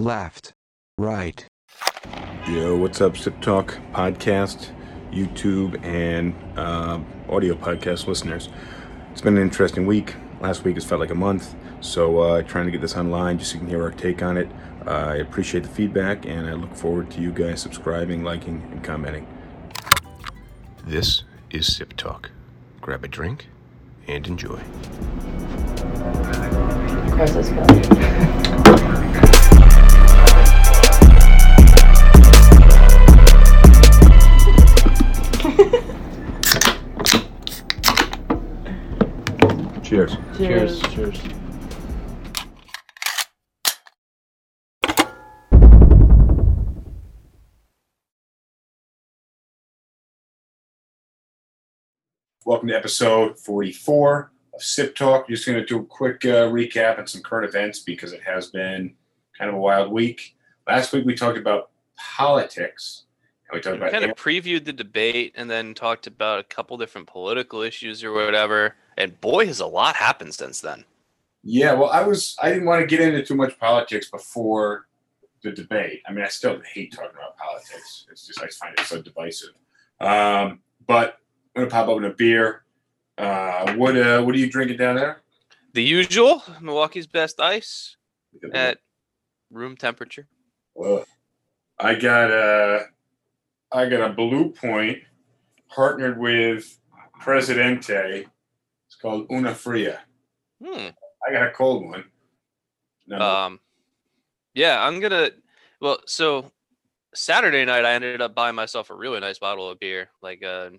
[0.00, 0.52] left,
[0.98, 1.46] right.
[2.48, 4.70] Yo, what's up, Sip Talk podcast,
[5.12, 6.98] YouTube, and uh,
[7.28, 8.48] audio podcast listeners?
[9.12, 10.14] It's been an interesting week.
[10.40, 13.50] Last week has felt like a month, so uh, trying to get this online just
[13.50, 14.50] so you can hear our take on it.
[14.86, 18.82] Uh, I appreciate the feedback, and I look forward to you guys subscribing, liking, and
[18.82, 19.26] commenting.
[20.86, 22.30] This is Sip Talk.
[22.80, 23.48] Grab a drink
[24.08, 24.60] and enjoy.
[27.12, 28.46] Across this
[39.90, 40.16] Cheers.
[40.36, 40.80] Cheers.
[40.82, 41.18] Cheers.
[52.44, 55.28] Welcome to episode 44 of Sip Talk.
[55.28, 58.46] Just going to do a quick uh, recap and some current events because it has
[58.46, 58.94] been
[59.36, 60.36] kind of a wild week.
[60.68, 63.09] Last week we talked about politics and
[63.52, 66.76] we talked We about kind of previewed the debate and then talked about a couple
[66.76, 68.76] different political issues or whatever.
[68.96, 70.84] And boy, has a lot happened since then.
[71.42, 74.86] Yeah, well, I was I didn't want to get into too much politics before
[75.42, 76.02] the debate.
[76.06, 78.06] I mean, I still hate talking about politics.
[78.10, 79.54] It's just I just find it so divisive.
[80.00, 81.18] Um, but
[81.56, 82.64] I'm gonna pop open a beer.
[83.16, 85.22] Uh, what uh, what are you drinking down there?
[85.72, 87.96] The usual Milwaukee's best ice
[88.52, 88.78] at
[89.50, 90.26] room temperature.
[90.74, 91.04] Well,
[91.78, 92.86] I got a
[93.72, 94.98] I got a Blue Point
[95.68, 96.78] partnered with
[97.20, 98.26] Presidente.
[98.86, 100.00] It's called Una Fria.
[100.64, 100.88] Hmm.
[101.28, 102.04] I got a cold one.
[103.06, 103.60] No, Um,
[104.54, 105.30] yeah, I'm gonna.
[105.80, 106.50] Well, so
[107.14, 110.70] Saturday night I ended up buying myself a really nice bottle of beer, like uh,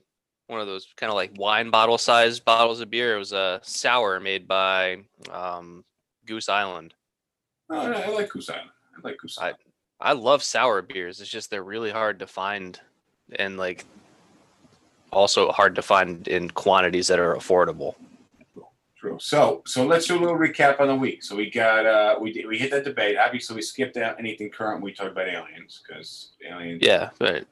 [0.47, 3.15] one of those kind of like wine bottle sized bottles of beer.
[3.15, 4.97] It was a sour made by
[5.31, 5.83] um,
[6.25, 6.93] Goose Island.
[7.69, 8.59] no, I like Kusan.
[8.59, 9.41] I like Kusan.
[9.41, 9.53] I
[10.13, 11.21] love sour beers.
[11.21, 12.79] It's just they're really hard to find,
[13.35, 13.85] and like
[15.11, 17.95] also hard to find in quantities that are affordable.
[18.97, 19.17] True.
[19.19, 21.23] So, so let's do a little recap on the week.
[21.23, 23.17] So we got uh we did, we hit that debate.
[23.17, 24.83] Obviously, we skipped out anything current.
[24.83, 26.81] We talked about aliens because aliens.
[26.83, 27.45] Yeah, right.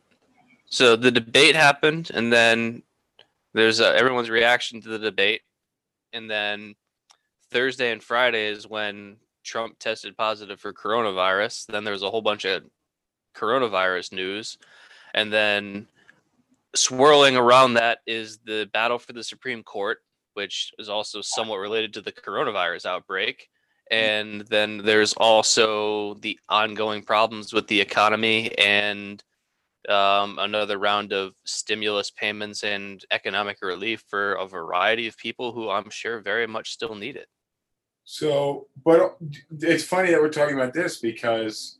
[0.67, 2.83] So the debate happened, and then
[3.53, 5.41] there's uh, everyone's reaction to the debate,
[6.13, 6.75] and then
[7.49, 11.67] Thursday and Friday is when Trump tested positive for coronavirus.
[11.67, 12.63] Then there was a whole bunch of
[13.35, 14.57] coronavirus news,
[15.13, 15.87] and then
[16.75, 19.99] swirling around that is the battle for the Supreme Court,
[20.33, 23.49] which is also somewhat related to the coronavirus outbreak.
[23.91, 29.23] And then there's also the ongoing problems with the economy and
[29.87, 35.69] um, another round of stimulus payments and economic relief for a variety of people who
[35.69, 37.27] I'm sure very much still need it.
[38.11, 39.17] So, but
[39.61, 41.77] it's funny that we're talking about this because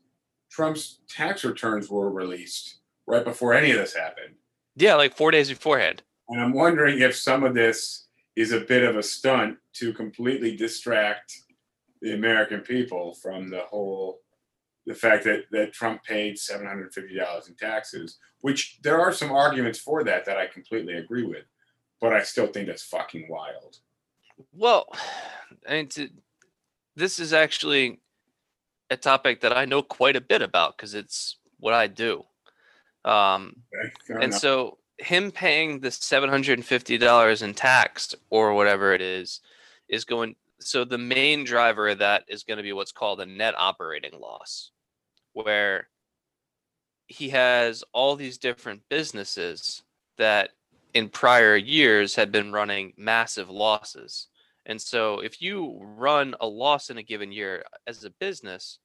[0.51, 4.35] Trump's tax returns were released right before any of this happened,
[4.75, 6.03] Yeah, like four days beforehand.
[6.29, 10.55] and I'm wondering if some of this is a bit of a stunt to completely
[10.55, 11.33] distract
[12.03, 14.19] the American people from the whole
[14.85, 19.11] the fact that that Trump paid seven hundred fifty dollars in taxes, which there are
[19.11, 21.45] some arguments for that that I completely agree with,
[21.99, 23.77] but I still think that's fucking wild.
[24.53, 24.87] Well,
[25.67, 26.09] I mean, to,
[26.95, 27.99] this is actually
[28.89, 32.23] a topic that I know quite a bit about because it's what I do.
[33.05, 34.13] Um, Okay?
[34.15, 34.39] And enough.
[34.39, 39.41] so him paying the seven hundred and fifty dollars in tax or whatever it is
[39.87, 40.35] is going.
[40.59, 44.19] So the main driver of that is going to be what's called a net operating
[44.19, 44.71] loss,
[45.33, 45.87] where
[47.07, 49.83] he has all these different businesses
[50.17, 50.51] that
[50.93, 54.27] in prior years had been running massive losses.
[54.65, 58.79] And so if you run a loss in a given year uh, as a business,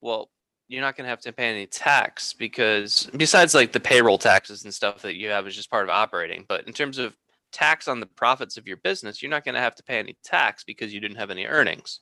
[0.00, 0.30] well,
[0.68, 4.64] you're not going to have to pay any tax because besides like the payroll taxes
[4.64, 7.16] and stuff that you have is just part of operating, but in terms of
[7.52, 10.16] tax on the profits of your business, you're not going to have to pay any
[10.24, 12.00] tax because you didn't have any earnings.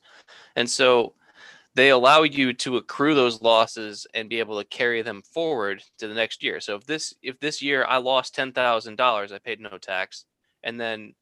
[0.55, 1.13] And so
[1.75, 6.07] they allow you to accrue those losses and be able to carry them forward to
[6.07, 6.59] the next year.
[6.59, 10.25] So if this if this year I lost $10,000, I paid no tax,
[10.63, 11.15] and then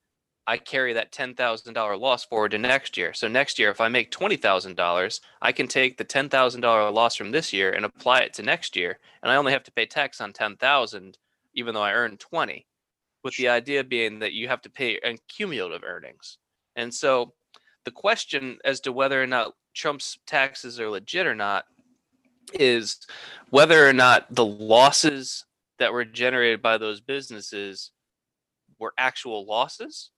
[0.48, 3.14] I carry that $10,000 loss forward to next year.
[3.14, 7.54] So next year if I make $20,000, I can take the $10,000 loss from this
[7.54, 10.34] year and apply it to next year, and I only have to pay tax on
[10.34, 11.18] 10,000
[11.54, 12.66] even though I earned 20.
[13.24, 16.40] With the idea being that you have to pay in cumulative earnings.
[16.76, 17.34] And so
[17.86, 21.66] the question as to whether or not Trump's taxes are legit or not
[22.54, 22.98] is
[23.50, 25.46] whether or not the losses
[25.80, 27.92] that were generated by those businesses
[28.80, 30.12] were actual losses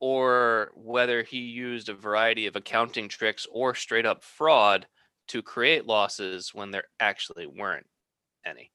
[0.00, 4.86] or whether he used a variety of accounting tricks or straight up fraud
[5.28, 7.86] to create losses when there actually weren't
[8.44, 8.70] any.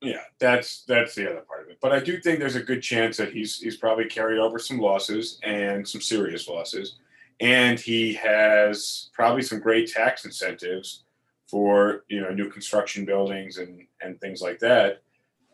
[0.00, 1.78] Yeah, that's that's the other part of it.
[1.82, 4.78] But I do think there's a good chance that he's he's probably carried over some
[4.78, 6.96] losses and some serious losses,
[7.40, 11.04] and he has probably some great tax incentives
[11.48, 15.02] for you know new construction buildings and and things like that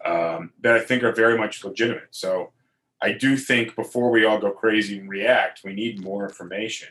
[0.05, 2.09] um, that I think are very much legitimate.
[2.11, 2.53] So
[3.01, 6.89] I do think before we all go crazy and react, we need more information.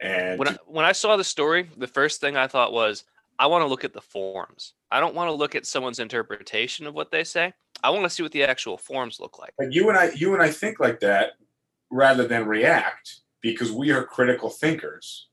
[0.00, 3.04] And When I, when I saw the story, the first thing I thought was,
[3.38, 4.74] I want to look at the forms.
[4.90, 7.52] I don't want to look at someone's interpretation of what they say.
[7.82, 9.52] I want to see what the actual forms look like.
[9.56, 11.32] But you and I, you and I think like that
[11.90, 15.28] rather than react because we are critical thinkers,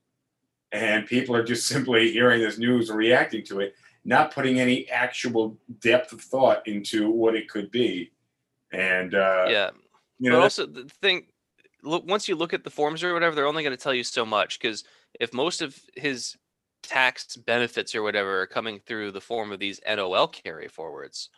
[0.72, 3.74] and people are just simply hearing this news and reacting to it,
[4.04, 8.12] not putting any actual depth of thought into what it could be.
[8.72, 9.70] And uh, yeah,
[10.18, 11.26] you but know, also the thing,
[11.82, 14.04] look once you look at the forms or whatever, they're only going to tell you
[14.04, 14.84] so much because
[15.18, 16.36] if most of his
[16.82, 21.30] tax benefits or whatever are coming through the form of these NOL carry forwards,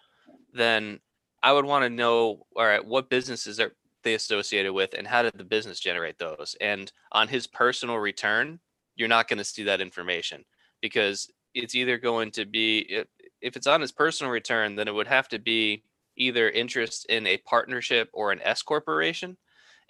[0.53, 1.01] then
[1.43, 5.23] I would want to know, all right, what businesses are they associated with and how
[5.23, 6.57] did the business generate those?
[6.61, 8.61] And on his personal return,
[8.97, 10.45] you're not going to see that information
[10.81, 13.05] because it's either going to be
[13.41, 15.85] if, it's on his personal return, then it would have to be
[16.17, 19.37] either interest in a partnership or an S corporation,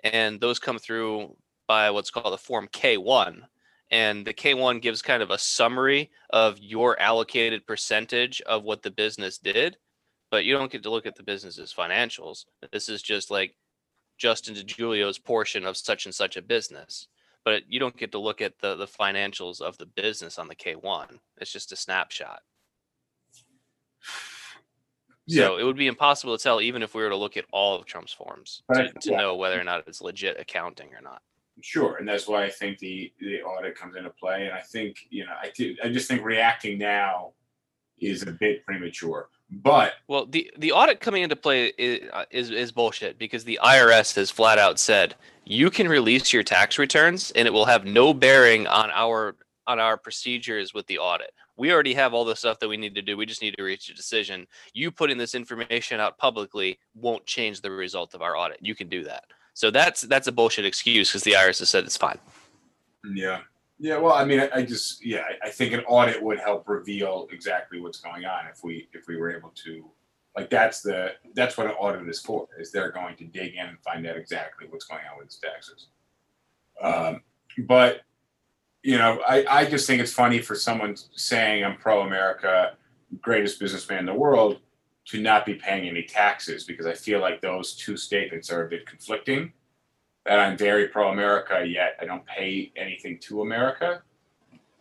[0.04, 1.36] and those come through
[1.68, 3.40] by what's called a form K1.
[3.90, 8.90] And the K1 gives kind of a summary of your allocated percentage of what the
[8.90, 9.76] business did,
[10.30, 12.46] but you don't get to look at the business's financials.
[12.72, 13.54] This is just like
[14.22, 17.08] Justin DeJulio's portion of such and such a business,
[17.44, 20.54] but you don't get to look at the the financials of the business on the
[20.54, 21.18] K1.
[21.38, 22.38] It's just a snapshot.
[25.26, 25.46] Yeah.
[25.46, 27.74] So it would be impossible to tell even if we were to look at all
[27.74, 29.16] of Trump's forms to, to yeah.
[29.16, 31.22] know whether or not it's legit accounting or not.
[31.60, 34.46] Sure, and that's why I think the the audit comes into play.
[34.46, 37.32] And I think you know, I do, I just think reacting now
[38.02, 39.28] is a bit premature.
[39.50, 43.60] But Well, the the audit coming into play is, uh, is is bullshit because the
[43.62, 45.14] IRS has flat out said
[45.44, 49.78] you can release your tax returns and it will have no bearing on our on
[49.78, 51.32] our procedures with the audit.
[51.56, 53.16] We already have all the stuff that we need to do.
[53.16, 54.46] We just need to reach a decision.
[54.72, 58.58] You putting this information out publicly won't change the result of our audit.
[58.62, 59.24] You can do that.
[59.54, 62.18] So that's that's a bullshit excuse because the IRS has said it's fine.
[63.14, 63.40] yeah,
[63.82, 63.98] yeah.
[63.98, 67.26] Well, I mean, I, I just yeah, I, I think an audit would help reveal
[67.32, 69.90] exactly what's going on if we if we were able to.
[70.36, 72.46] Like that's the that's what an audit is for.
[72.60, 75.38] Is they're going to dig in and find out exactly what's going on with his
[75.38, 75.88] taxes.
[76.80, 77.22] Um,
[77.66, 78.02] but
[78.84, 82.76] you know, I, I just think it's funny for someone saying I'm pro America,
[83.20, 84.60] greatest businessman in the world,
[85.06, 88.68] to not be paying any taxes because I feel like those two statements are a
[88.68, 89.52] bit conflicting.
[90.24, 94.02] That I'm very pro America, yet I don't pay anything to America.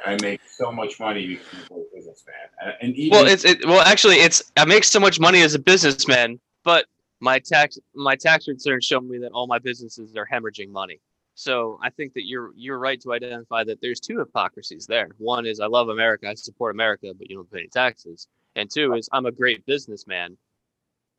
[0.05, 2.35] I make so much money because I'm a businessman.
[2.63, 5.53] And, and even Well, it's it, well actually it's I make so much money as
[5.53, 6.85] a businessman, but
[7.19, 10.99] my tax my tax returns show me that all my businesses are hemorrhaging money.
[11.35, 15.09] So I think that you're you're right to identify that there's two hypocrisies there.
[15.17, 18.27] One is I love America, I support America, but you don't pay any taxes.
[18.55, 20.37] And two is I'm a great businessman,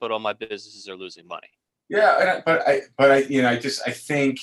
[0.00, 1.48] but all my businesses are losing money.
[1.88, 4.40] Yeah, and I, but I, but I, you know, I just, I think,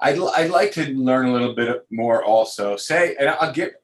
[0.00, 2.24] I'd, I'd like to learn a little bit more.
[2.24, 3.80] Also, say, and I'll get,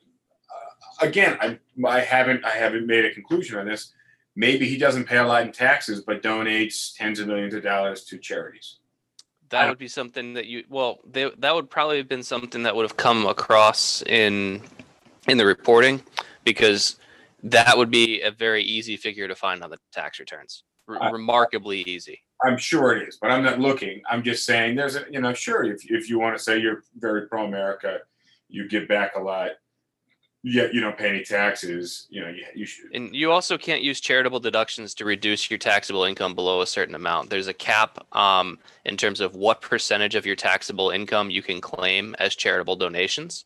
[0.50, 3.93] uh, again, I, I haven't, I haven't made a conclusion on this.
[4.37, 8.05] Maybe he doesn't pay a lot in taxes, but donates tens of millions of dollars
[8.06, 8.77] to charities.
[9.51, 12.77] That would be something that you well, they, that would probably have been something that
[12.77, 14.63] would have come across in
[15.27, 16.03] in the reporting
[16.44, 16.96] because
[17.43, 20.63] that would be a very easy figure to find on the tax returns.
[20.89, 22.22] R- remarkably easy.
[22.44, 24.03] I'm sure it is, but I'm not looking.
[24.09, 26.82] I'm just saying there's a, you know, sure, if, if you want to say you're
[26.99, 27.99] very pro America,
[28.49, 29.51] you give back a lot,
[30.43, 32.94] yet you don't pay any taxes, you know, you, you should.
[32.94, 36.94] And you also can't use charitable deductions to reduce your taxable income below a certain
[36.94, 37.31] amount.
[37.31, 41.61] There's a cap um, in terms of what percentage of your taxable income you can
[41.61, 43.44] claim as charitable donations.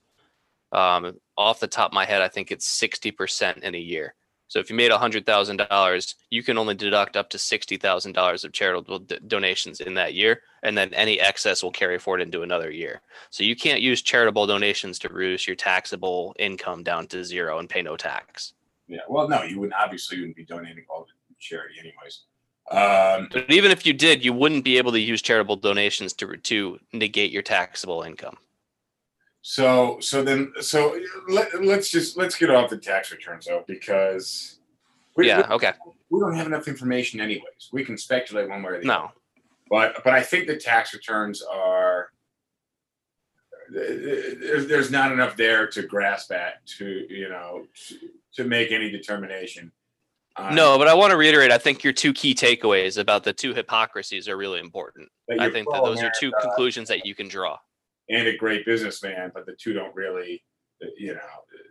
[0.71, 4.15] Um, off the top of my head, I think it's 60% in a year.
[4.55, 9.19] So if you made $100,000, you can only deduct up to $60,000 of charitable d-
[9.27, 10.43] donations in that year.
[10.63, 13.03] And then any excess will carry forward into another year.
[13.31, 17.69] So you can't use charitable donations to reduce your taxable income down to zero and
[17.69, 18.53] pay no tax.
[18.87, 22.21] Yeah, well, no, you wouldn't, obviously, wouldn't be donating all to charity anyways.
[22.71, 26.37] Um, But even if you did, you wouldn't be able to use charitable donations to
[26.37, 28.39] to negate your taxable income.
[29.47, 30.99] So so then so
[31.29, 34.59] let, let's just let's get off the tax returns though because
[35.19, 35.47] we, yeah.
[35.51, 35.73] Okay.
[35.85, 37.69] we, we don't have enough information anyways.
[37.71, 39.03] We can speculate one way or the other.
[39.05, 39.11] No.
[39.69, 42.09] But but I think the tax returns are
[43.71, 47.99] there's, there's not enough there to grasp at to you know to,
[48.37, 49.71] to make any determination.
[50.37, 51.53] on No, but I want to reiterate.
[51.53, 55.11] I think your two key takeaways about the two hypocrisies are really important.
[55.39, 57.59] I think that those are two pro-America conclusions that you can draw.
[58.09, 60.45] And a great businessman, but the two don't really,
[60.99, 61.21] you know.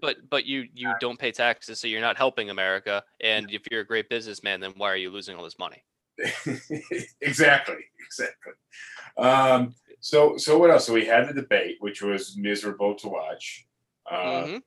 [0.02, 3.04] But but you you don't pay taxes, so you're not helping America.
[3.22, 5.84] And if you're a great businessman, then why are you losing all this money?
[7.22, 8.54] exactly, exactly.
[9.18, 10.86] Um, so, so what else?
[10.86, 13.66] So we had the debate, which was miserable to watch.
[14.10, 14.62] Uh, Mhm.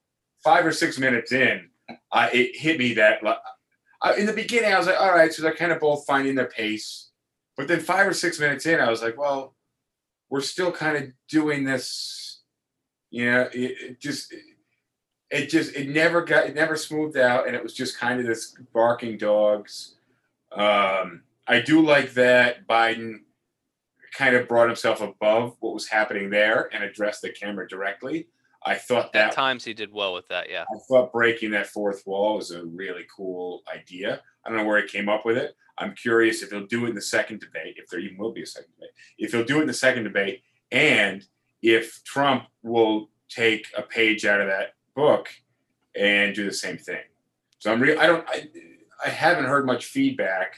[0.45, 1.71] Five or six minutes in,
[2.13, 3.39] I, it hit me that like,
[4.01, 6.37] I, in the beginning I was like, all right, so they're kind of both finding
[6.37, 7.11] their pace.
[7.57, 9.56] But then five or six minutes in, I was like, well,
[10.31, 12.41] we're still kind of doing this.
[13.11, 14.35] You know, it, it just,
[15.31, 18.27] it just, it never got, it never smoothed out, and it was just kind of
[18.27, 19.95] this barking dogs.
[20.53, 23.21] Um, I do like that Biden
[24.13, 28.29] kind of brought himself above what was happening there and addressed the camera directly.
[28.67, 30.51] I thought At that times he did well with that.
[30.51, 30.65] Yeah.
[30.65, 34.21] I thought breaking that fourth wall was a really cool idea.
[34.45, 35.57] I don't know where he came up with it.
[35.79, 38.43] I'm curious if he'll do it in the second debate, if there even will be
[38.43, 38.91] a second debate.
[39.19, 40.43] If he'll do it in the second debate,
[40.73, 41.25] and
[41.63, 45.29] if Trump will take a page out of that book
[45.95, 47.03] and do the same thing.
[47.59, 47.99] So I'm real.
[48.01, 48.29] I don't.
[48.29, 48.49] I,
[49.05, 50.57] I haven't heard much feedback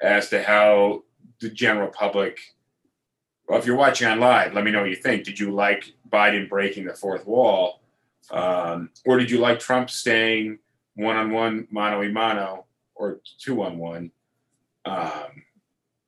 [0.00, 1.02] as to how
[1.40, 2.38] the general public.
[3.48, 5.24] Well, if you're watching on live, let me know what you think.
[5.24, 7.80] Did you like Biden breaking the fourth wall,
[8.30, 10.58] um, or did you like Trump staying
[10.94, 14.10] one on one, mano a mano, or two on one?
[14.86, 15.42] Um,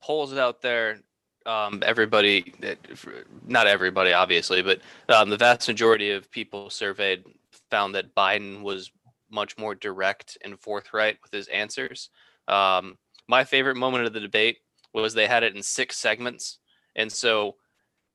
[0.07, 1.01] polls out there
[1.47, 2.55] um, everybody
[3.47, 7.25] not everybody obviously but um, the vast majority of people surveyed
[7.71, 8.91] found that biden was
[9.31, 12.11] much more direct and forthright with his answers
[12.49, 14.59] um, my favorite moment of the debate
[14.93, 16.59] was they had it in six segments
[16.97, 17.55] and so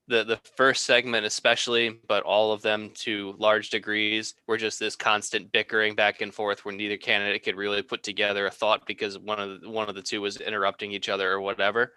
[0.08, 4.96] the the first segment especially but all of them to large degrees were just this
[4.96, 9.18] constant bickering back and forth where neither candidate could really put together a thought because
[9.18, 11.94] one of the, one of the two was interrupting each other or whatever.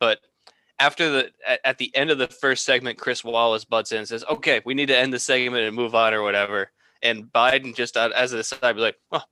[0.00, 0.20] But
[0.78, 1.32] after the
[1.64, 4.74] at, the end of the first segment chris wallace butts in and says okay we
[4.74, 6.70] need to end the segment and move on or whatever.
[7.02, 9.28] And biden just uh, as an aside be like "Well,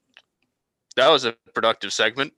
[0.96, 2.32] that was a productive segment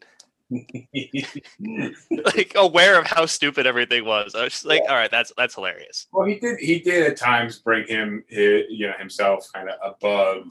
[2.35, 5.55] like aware of how stupid everything was i was just like all right that's that's
[5.55, 6.59] hilarious well, he did.
[6.59, 10.45] He did at times bring him, hi you know, himself kind of above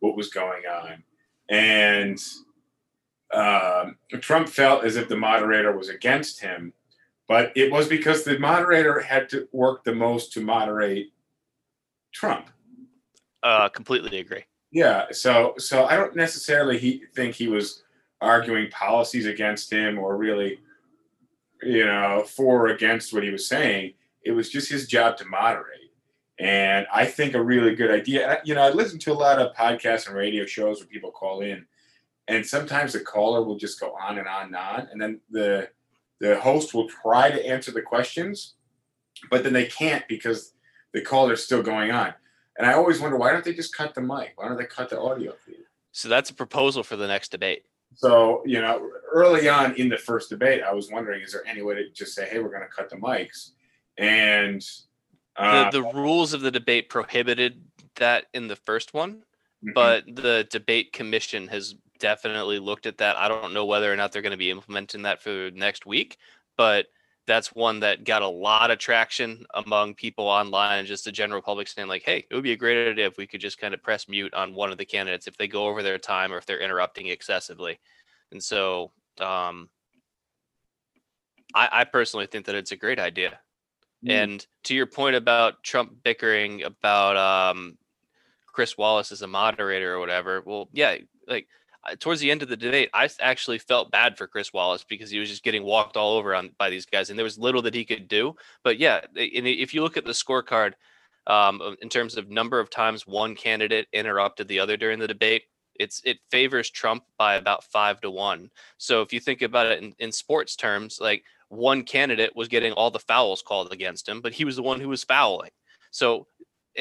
[0.00, 1.02] what was going on,
[1.48, 2.18] and
[3.32, 6.72] um, Trump felt as if the moderator was against him,
[7.28, 11.12] but it was because the moderator had to work the most to moderate
[12.12, 12.50] Trump.
[13.42, 17.82] uh completely agree Yeah, so so I don't necessarily he think he was
[18.20, 20.58] arguing policies against him or really,
[21.62, 23.94] you know, for or against what he was saying.
[24.24, 25.92] It was just his job to moderate,
[26.38, 28.40] and I think a really good idea.
[28.44, 31.40] You know, I listen to a lot of podcasts and radio shows where people call
[31.40, 31.64] in,
[32.28, 35.70] and sometimes the caller will just go on and on and on, and then the
[36.20, 38.54] the host will try to answer the questions,
[39.30, 40.52] but then they can't because
[40.92, 42.12] the caller's still going on.
[42.58, 44.32] And I always wonder why don't they just cut the mic?
[44.36, 45.64] Why don't they cut the audio feed?
[45.92, 49.98] so that's a proposal for the next debate So, you know, early on in the
[49.98, 52.62] first debate, I was wondering, is there any way to just say, hey, we're going
[52.62, 53.50] to cut the mics?
[53.98, 54.62] And
[55.36, 57.62] the, uh, the rules of the debate prohibited
[57.96, 59.22] that in the first one
[59.64, 59.74] mhm.
[59.74, 63.16] but the debate commission has definitely looked at that.
[63.16, 66.16] I don't know whether or not they're going to be implementing that for next week,
[66.56, 66.86] but
[67.30, 71.40] that's one that got a lot of traction among people online and just the general
[71.40, 73.72] public saying like, "Hey, it would be a great idea if we could just kind
[73.72, 76.38] of press mute on one of the candidates if they go over their time or
[76.38, 77.78] if they're interrupting excessively."
[78.32, 79.68] And so, um,
[81.54, 83.38] I, I personally think that it's a great idea.
[84.04, 84.10] Mm.
[84.10, 87.78] And to your point about Trump bickering about um,
[88.46, 90.96] Chris Wallace as a moderator or whatever, well, yeah,
[91.28, 91.46] like
[91.98, 95.18] towards the end of the debate, I actually felt bad for Chris Wallace because he
[95.18, 97.74] was just getting walked all over on by these guys, and there was little that
[97.74, 98.34] he could do.
[98.62, 100.74] But yeah, if you look at the scorecard
[101.26, 105.44] um, in terms of number of times one candidate interrupted the other during the debate,
[105.78, 108.50] it's it favors Trump by about five to one.
[108.76, 112.72] So if you think about it in, in sports terms, like one candidate was getting
[112.72, 115.50] all the fouls called against him, but he was the one who was fouling.
[115.90, 116.26] So,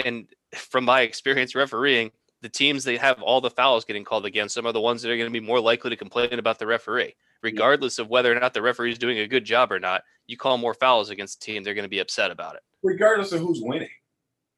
[0.04, 4.56] and from my experience refereeing, the teams that have all the fouls getting called against
[4.56, 6.68] them are the ones that are going to be more likely to complain about the
[6.68, 10.04] referee, regardless of whether or not the referee is doing a good job or not.
[10.28, 12.62] You call more fouls against the team, they're going to be upset about it.
[12.82, 13.90] regardless of who's winning,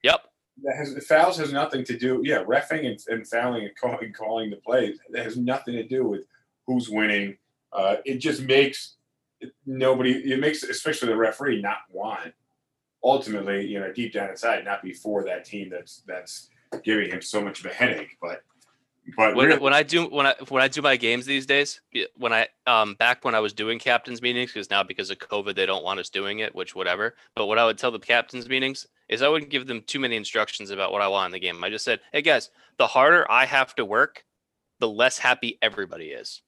[0.04, 0.22] Yep.
[0.64, 2.22] that has the fouls has nothing to do.
[2.24, 6.04] Yeah, refing and, and fouling and calling, calling the plays that has nothing to do
[6.06, 6.26] with
[6.68, 7.38] who's winning.
[7.74, 8.98] Uh, it just makes
[9.66, 10.12] nobody.
[10.34, 12.34] It makes especially the referee not want
[13.04, 16.50] ultimately, you know, deep down inside, not be for that team that's that's
[16.84, 18.18] giving him so much of a headache.
[18.22, 18.44] But
[19.18, 21.82] but when, really, when I do when I when I do my games these days,
[22.16, 25.56] when I um back when I was doing captains meetings, because now because of COVID
[25.56, 27.16] they don't want us doing it, which whatever.
[27.36, 30.16] But what I would tell the captains meetings is I wouldn't give them too many
[30.16, 31.64] instructions about what I want in the game.
[31.64, 34.24] I just said, hey guys, the harder I have to work,
[34.80, 36.42] the less happy everybody is.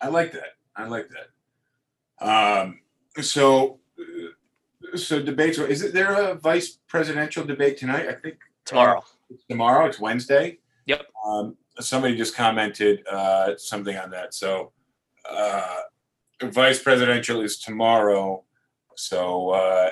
[0.00, 0.56] I like that.
[0.74, 2.26] I like that.
[2.26, 2.80] Um,
[3.20, 5.58] so uh, so debates.
[5.58, 8.08] Is it there a vice presidential debate tonight?
[8.08, 9.04] I think Tomorrow.
[9.30, 9.86] It's tomorrow.
[9.86, 10.58] It's Wednesday.
[10.86, 11.06] Yep.
[11.26, 14.34] Um, somebody just commented uh, something on that.
[14.34, 14.72] So,
[15.28, 15.80] uh,
[16.44, 18.44] vice presidential is tomorrow.
[18.96, 19.90] So, uh,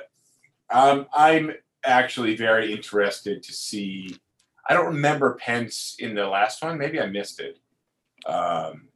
[0.70, 1.52] um, I'm
[1.84, 4.16] actually very interested to see.
[4.68, 6.78] I don't remember Pence in the last one.
[6.78, 7.58] Maybe I missed it.
[8.26, 8.88] Um,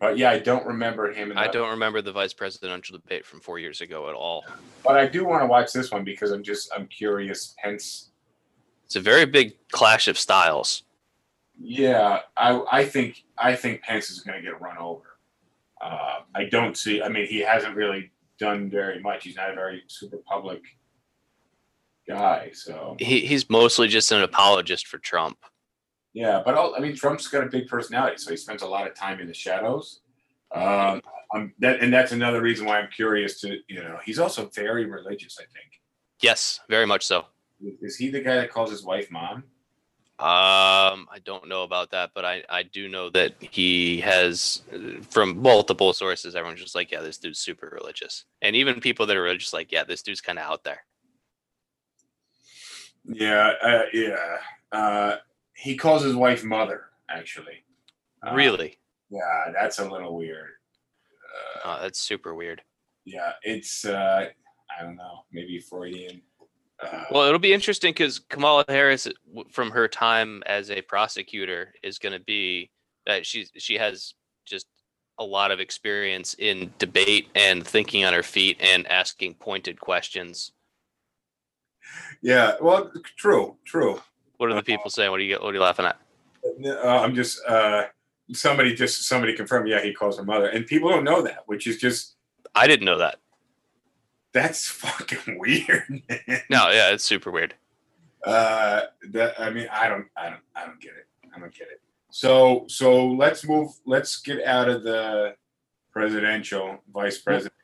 [0.00, 1.30] but yeah, I don't remember him.
[1.30, 4.44] In I don't remember the vice presidential debate from four years ago at all.
[4.82, 7.54] But I do want to watch this one because I'm just I'm curious.
[7.62, 8.11] Pence.
[8.92, 10.82] It's a very big clash of styles.
[11.58, 15.16] Yeah, I I think I think Pence is going to get run over.
[15.80, 17.00] Uh, I don't see.
[17.00, 19.24] I mean, he hasn't really done very much.
[19.24, 20.60] He's not a very super public
[22.06, 22.50] guy.
[22.52, 25.38] So He he's mostly just an apologist for Trump.
[26.12, 28.86] yeah, but all, I mean, Trump's got a big personality, so he spends a lot
[28.86, 30.02] of time in the shadows.
[30.54, 31.00] Um,
[31.60, 35.38] that and that's another reason why I'm curious to you know he's also very religious.
[35.40, 35.80] I think
[36.20, 37.24] Yes, very much so.
[37.80, 39.44] Is he the guy that calls his wife mom?
[40.18, 44.62] Um, I don't know about that, but I, I do know that he has,
[45.10, 48.24] from multiple sources, everyone's just like, yeah, this dude's super religious.
[48.40, 50.84] And even people that are religious, like, yeah, this dude's kind of out there.
[53.04, 54.36] Yeah, uh, yeah.
[54.70, 55.16] Uh,
[55.54, 56.84] he calls his wife mother.
[57.10, 57.64] Actually,
[58.26, 58.78] Uh, really?
[59.10, 60.50] Yeah, that's a little weird.
[61.34, 62.62] Uh, Oh, that's super weird.
[63.04, 64.28] yeah, it's uh,
[64.78, 66.22] I don't know, maybe Freudian.
[66.82, 69.08] Uh, Well, it'll be interesting because Kamala Harris,
[69.50, 72.70] from her time as a prosecutor, is going to be
[73.06, 74.14] that she's she has
[74.46, 74.66] just
[75.18, 80.52] a lot of experience in debate and thinking on her feet and asking pointed questions.
[82.22, 84.00] yeah, well, true, true.
[84.38, 85.10] What are the people saying?
[85.10, 85.98] What are you what are you laughing at?
[86.66, 87.84] Uh, I'm just uh,
[88.32, 89.68] somebody just somebody confirmed.
[89.68, 92.16] Yeah, he calls her mother, and people don't know that, which is just
[92.54, 93.18] I didn't know that.
[94.32, 96.02] That's fucking weird.
[96.08, 96.42] Man.
[96.50, 97.54] No, yeah, it's super weird.
[98.24, 101.06] Uh, that I mean, I don't, I don't, I don't get it.
[101.34, 101.80] I don't get it.
[102.10, 103.72] So, so let's move.
[103.86, 105.34] Let's get out of the
[105.92, 107.54] presidential, vice president.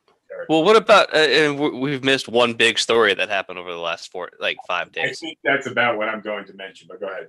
[0.48, 1.14] Well, what about?
[1.14, 4.92] Uh, and we've missed one big story that happened over the last four, like five
[4.92, 5.18] days.
[5.22, 6.86] I think that's about what I'm going to mention.
[6.88, 7.28] But go ahead.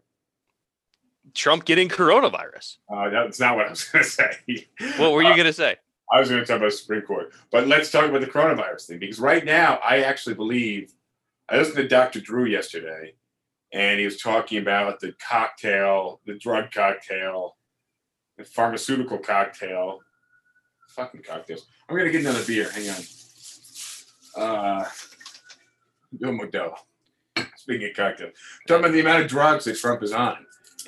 [1.34, 2.78] Trump getting coronavirus.
[2.91, 4.67] Uh, that's not what I was going to say.
[4.97, 5.78] What were you gonna say?
[6.12, 9.00] I was going to talk about Supreme Court, but let's talk about the coronavirus thing
[9.00, 10.91] because right now I actually believe
[11.50, 12.19] I listened to Dr.
[12.22, 13.13] Drew yesterday,
[13.74, 17.58] and he was talking about the cocktail, the drug cocktail,
[18.38, 20.00] the pharmaceutical cocktail,
[20.95, 21.65] fucking cocktails.
[21.88, 22.69] I'm going to get another beer.
[22.72, 22.95] Hang on.
[24.36, 24.86] Uh,
[26.19, 26.76] do Modelo.
[27.58, 28.34] Speaking of cocktails,
[28.67, 30.38] talking about the amount of drugs that Trump is on,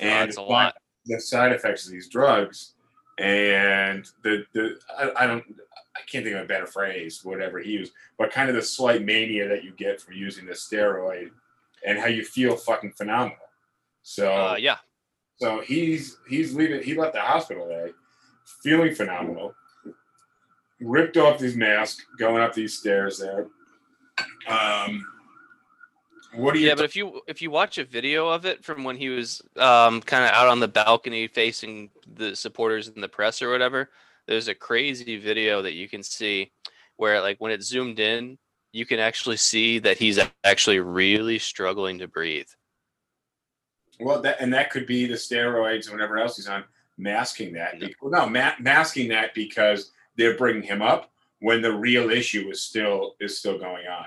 [0.00, 0.74] Oh, and lot.
[1.06, 2.74] the side effects of these drugs
[3.18, 5.44] and the the I, I don't
[5.94, 9.04] I can't think of a better phrase whatever he used but kind of the slight
[9.04, 11.30] mania that you get from using the steroid
[11.86, 13.36] and how you feel fucking phenomenal.
[14.02, 14.78] So Uh, yeah,
[15.36, 17.92] so he's he's leaving he left the hospital today
[18.62, 19.54] feeling phenomenal
[20.80, 23.46] ripped off his mask going up these stairs there.
[24.48, 25.06] Um
[26.34, 26.74] what do you yeah.
[26.74, 30.00] But if you if you watch a video of it from when he was um
[30.00, 33.90] kind of out on the balcony facing the supporters and the press or whatever,
[34.26, 36.52] there's a crazy video that you can see
[36.96, 38.38] where like when it's zoomed in,
[38.72, 42.48] you can actually see that he's actually really struggling to breathe.
[44.00, 46.64] Well, that and that could be the steroids and whatever else he's on,
[46.96, 47.74] masking that.
[48.02, 48.28] No.
[48.28, 53.38] Ma- masking that because they're bringing him up when the real issue is still is
[53.38, 54.06] still going on.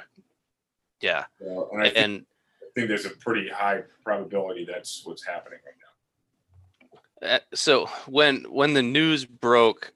[1.01, 2.25] Yeah, So, and I think, and
[2.61, 5.85] I think there's a pretty high probability that's what's happening right now.
[7.21, 9.93] Uh, so when when the news broke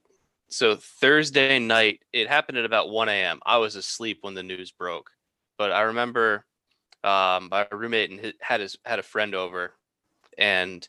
[0.49, 4.71] so thursday night it happened at about 1 a.m i was asleep when the news
[4.71, 5.11] broke
[5.57, 6.45] but i remember
[7.03, 9.73] um my roommate and his, had his had a friend over
[10.37, 10.87] and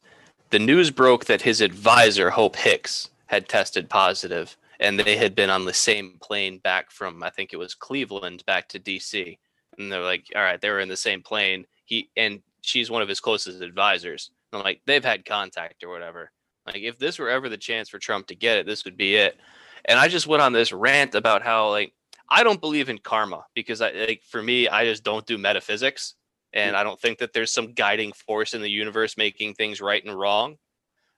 [0.51, 5.51] the news broke that his advisor hope hicks had tested positive and they had been
[5.51, 9.37] on the same plane back from i think it was cleveland back to dc
[9.81, 11.67] and they're like all right they were in the same plane.
[11.85, 14.31] He and she's one of his closest advisors.
[14.53, 16.31] And I'm like they've had contact or whatever.
[16.67, 19.17] Like if this were ever the chance for Trump to get it, this would be
[19.17, 19.39] it.
[19.87, 21.95] And I just went on this rant about how like
[22.29, 26.15] I don't believe in karma because I like for me, I just don't do metaphysics,
[26.53, 30.05] and I don't think that there's some guiding force in the universe making things right
[30.05, 30.57] and wrong.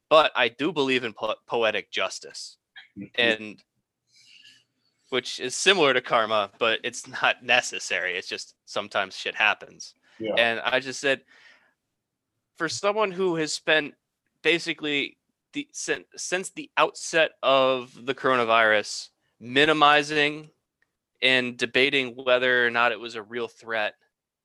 [0.08, 2.56] But I do believe in po- poetic justice,
[2.98, 3.20] mm-hmm.
[3.20, 3.62] and
[5.12, 8.16] which is similar to karma, but it's not necessary.
[8.16, 9.92] It's just sometimes shit happens.
[10.18, 10.32] Yeah.
[10.38, 11.20] And I just said,
[12.56, 13.92] for someone who has spent
[14.42, 15.18] basically
[15.52, 20.48] the since, since the outset of the coronavirus minimizing
[21.20, 23.94] and debating whether or not it was a real threat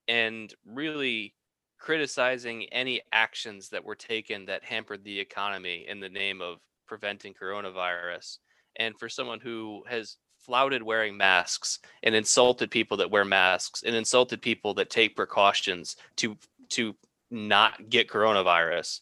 [0.10, 1.34] and really
[1.80, 7.34] criticizing any actions that were taken that hampered the economy in the name of preventing
[7.34, 8.40] coronavirus
[8.76, 13.96] and for someone who has flouted wearing masks and insulted people that wear masks and
[13.96, 16.36] insulted people that take precautions to
[16.70, 16.96] to
[17.30, 19.02] not get coronavirus.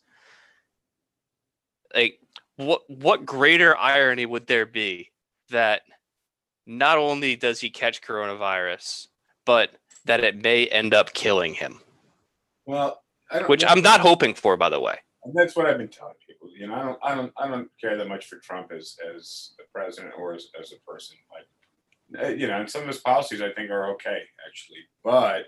[1.93, 2.19] Like
[2.57, 5.11] what what greater irony would there be
[5.51, 5.83] that
[6.65, 9.07] not only does he catch coronavirus
[9.45, 9.71] but
[10.05, 11.79] that it may end up killing him?
[12.65, 14.97] Well, I don't, which i'm not hoping for by the way
[15.33, 16.49] that's what I've been telling people.
[16.55, 19.51] You know, I don't, I don't, I don't care that much for Trump as as
[19.59, 21.17] a president or as, as a person.
[21.33, 25.45] Like, uh, you know, and some of his policies I think are okay actually, but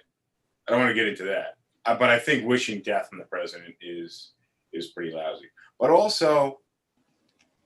[0.68, 1.56] I don't want to get into that.
[1.86, 4.32] Uh, but I think wishing death on the president is
[4.74, 5.46] is pretty lousy.
[5.80, 6.60] But also,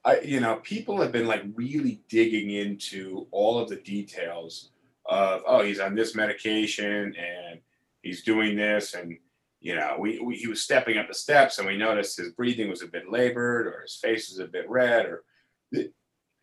[0.04, 4.71] I you know, people have been like really digging into all of the details
[5.06, 7.60] of oh, he's on this medication and
[8.02, 9.17] he's doing this and
[9.62, 12.69] you know, we, we he was stepping up the steps, and we noticed his breathing
[12.69, 15.24] was a bit labored, or his face was a bit red, or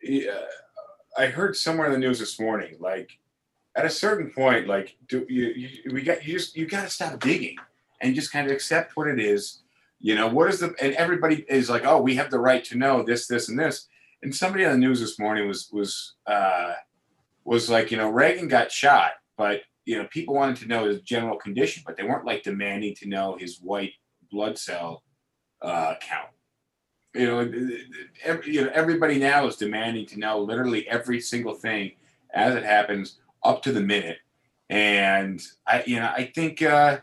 [0.01, 0.45] yeah,
[1.17, 3.11] I heard somewhere in the news this morning, like
[3.75, 6.89] at a certain point, like do you, you we got you just you got to
[6.89, 7.57] stop digging
[8.01, 9.59] and just kind of accept what it is.
[9.99, 12.77] You know, what is the and everybody is like, oh, we have the right to
[12.77, 13.87] know this, this, and this.
[14.23, 16.73] And somebody on the news this morning was was uh,
[17.43, 21.01] was like, you know, Reagan got shot, but you know, people wanted to know his
[21.01, 23.93] general condition, but they weren't like demanding to know his white
[24.31, 25.03] blood cell
[25.61, 26.29] uh, count.
[27.15, 27.39] You know,
[28.23, 31.93] every, you know, everybody now is demanding to know literally every single thing
[32.33, 34.19] as it happens up to the minute.
[34.69, 36.99] And I, you know, I think, uh,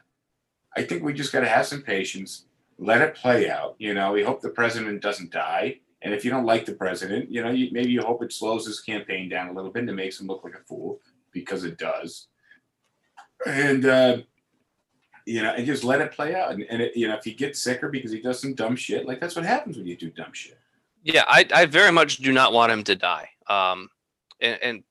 [0.77, 2.45] I think we just got to have some patience,
[2.79, 3.75] let it play out.
[3.79, 5.81] You know, we hope the president doesn't die.
[6.03, 8.67] And if you don't like the president, you know, you, maybe you hope it slows
[8.67, 11.01] his campaign down a little bit and makes him look like a fool
[11.33, 12.29] because it does
[13.45, 14.19] and uh,
[15.27, 16.53] you know, and just let it play out.
[16.53, 19.07] And, and it, you know, if he gets sicker because he does some dumb shit,
[19.07, 20.59] like that's what happens when you do dumb shit.
[21.03, 23.29] Yeah, I, I very much do not want him to die.
[23.49, 23.89] Um,
[24.41, 24.85] and, and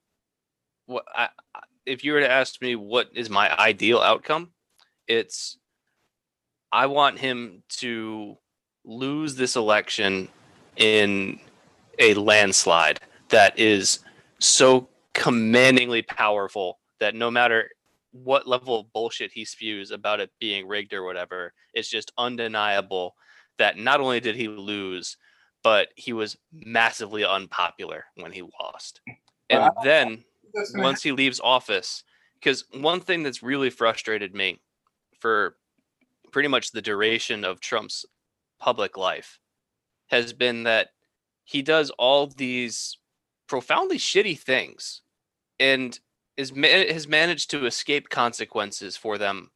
[0.85, 1.29] what I,
[1.85, 4.51] if you were to ask me what is my ideal outcome,
[5.07, 5.57] it's
[6.71, 8.37] I want him to
[8.83, 10.27] lose this election
[10.75, 11.39] in
[11.97, 13.99] a landslide that is
[14.39, 17.69] so commandingly powerful that no matter
[18.23, 23.15] what level of bullshit he spews about it being rigged or whatever, it's just undeniable
[23.57, 25.17] that not only did he lose,
[25.63, 29.01] but he was massively unpopular when he lost.
[29.49, 30.23] And then
[30.75, 32.03] once he leaves office,
[32.35, 34.61] because one thing that's really frustrated me
[35.19, 35.57] for
[36.31, 38.05] pretty much the duration of Trump's
[38.59, 39.39] public life
[40.07, 40.89] has been that
[41.43, 42.97] he does all these
[43.47, 45.01] profoundly shitty things
[45.59, 45.99] and
[46.37, 49.51] is has managed to escape consequences for them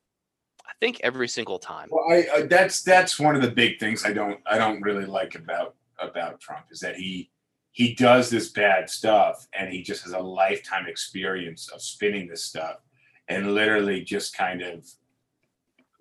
[0.65, 1.89] i think every single time.
[1.91, 5.35] Well, I, that's that's one of the big things I don't I don't really like
[5.35, 7.29] about about Trump is that he
[7.71, 12.45] he does this bad stuff and he just has a lifetime experience of spinning this
[12.45, 12.77] stuff
[13.27, 14.85] and literally just kind of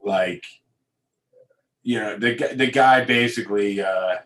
[0.02, 0.44] like
[1.82, 4.16] you know the the guy basically uh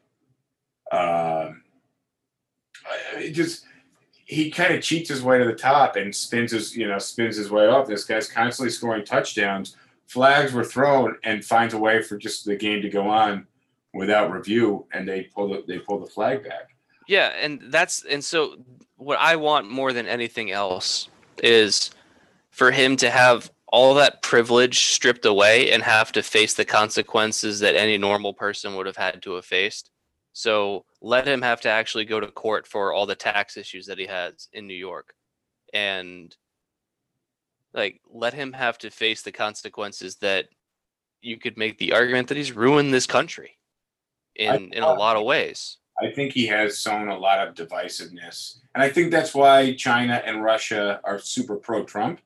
[3.17, 3.65] it just
[4.33, 7.37] he kind of cheats his way to the top and spins his you know spins
[7.37, 7.87] his way up.
[7.87, 9.77] This guy's constantly scoring touchdowns.
[10.07, 13.47] Flags were thrown and finds a way for just the game to go on
[13.95, 16.71] without review and they pull the they pull the flag back.
[17.07, 18.57] Yeah, and that's and so
[18.97, 21.09] what I want more than anything else
[21.43, 21.91] is
[22.51, 27.61] for him to have all that privilege stripped away and have to face the consequences
[27.61, 29.91] that any normal person would have had to have faced.
[30.33, 33.99] So let him have to actually go to court for all the tax issues that
[33.99, 35.15] he has in New York.
[35.75, 36.35] And
[37.75, 40.47] like let him have to face the consequences that
[41.21, 43.59] you could make the argument that he's ruined this country
[44.37, 45.79] in in a lot of ways.
[46.01, 48.59] I think he has sown a lot of divisiveness.
[48.75, 52.21] And I think that's why China and Russia are super pro Trump,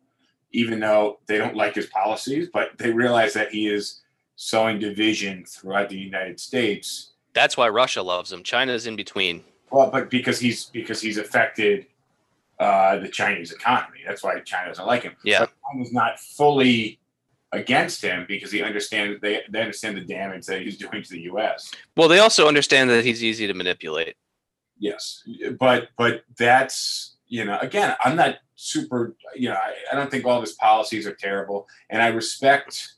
[0.52, 4.02] even though they don't like his policies, but they realize that he is
[4.36, 7.12] sowing division throughout the United States.
[7.36, 8.42] That's why Russia loves him.
[8.42, 9.44] China's in between.
[9.70, 11.84] Well, but because he's because he's affected
[12.58, 13.98] uh, the Chinese economy.
[14.06, 15.14] That's why China doesn't like him.
[15.22, 15.40] Yeah.
[15.40, 16.98] But China's not fully
[17.52, 21.20] against him because he understands they, they understand the damage that he's doing to the
[21.22, 21.72] U.S.
[21.94, 24.16] Well, they also understand that he's easy to manipulate.
[24.78, 25.22] Yes,
[25.60, 30.24] but but that's you know again I'm not super you know I, I don't think
[30.24, 32.94] all of his policies are terrible, and I respect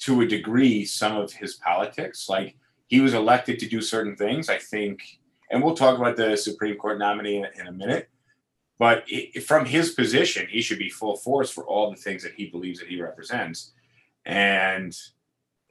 [0.00, 2.28] to a degree some of his politics.
[2.28, 2.56] Like
[2.88, 4.48] he was elected to do certain things.
[4.48, 5.02] I think,
[5.50, 8.08] and we'll talk about the Supreme Court nominee in, in a minute.
[8.78, 12.34] But i from his position, he should be full force for all the things that
[12.34, 13.72] he believes that he represents.
[14.24, 14.96] And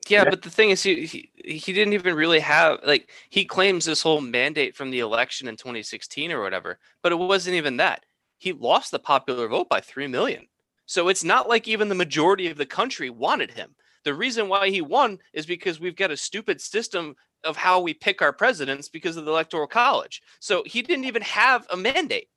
[0.08, 0.30] Yeah, Yeah.
[0.30, 4.02] but the thing is, he, he he didn't even really have like he claims this
[4.04, 8.06] whole mandate from the election in 2016 or whatever, but it wasn't even that.
[8.38, 10.48] He lost the popular vote by three million.
[10.86, 13.76] So it's not like even the majority of the country wanted him.
[14.08, 17.94] The reason why he won is because we've got a stupid system of how we
[17.94, 20.22] pick our presidents because of the electoral college.
[20.40, 22.30] So he didn't even have a mandate.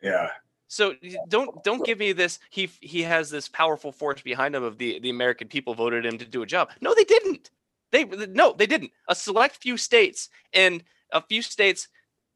[0.00, 0.30] yeah,
[0.66, 0.94] So
[1.28, 2.38] don't don't give me this.
[2.48, 6.16] He he has this powerful force behind him of the the American people voted him
[6.16, 6.70] to do a job.
[6.80, 7.50] No, they didn't.
[7.92, 8.92] They no, they didn't.
[9.06, 11.88] A select few states and a few states,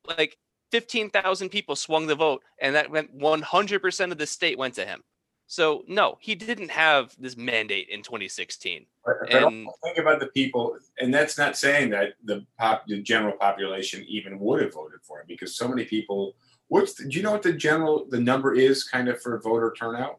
[0.05, 0.37] like
[0.71, 4.59] fifteen thousand people swung the vote, and that went one hundred percent of the state
[4.59, 5.03] went to him.
[5.49, 8.85] So no, he didn't have this mandate in 2016.
[9.05, 13.01] But, but And- think about the people, and that's not saying that the pop, the
[13.01, 16.37] general population even would have voted for him because so many people.
[16.69, 19.75] What's the, do you know what the general the number is kind of for voter
[19.77, 20.19] turnout?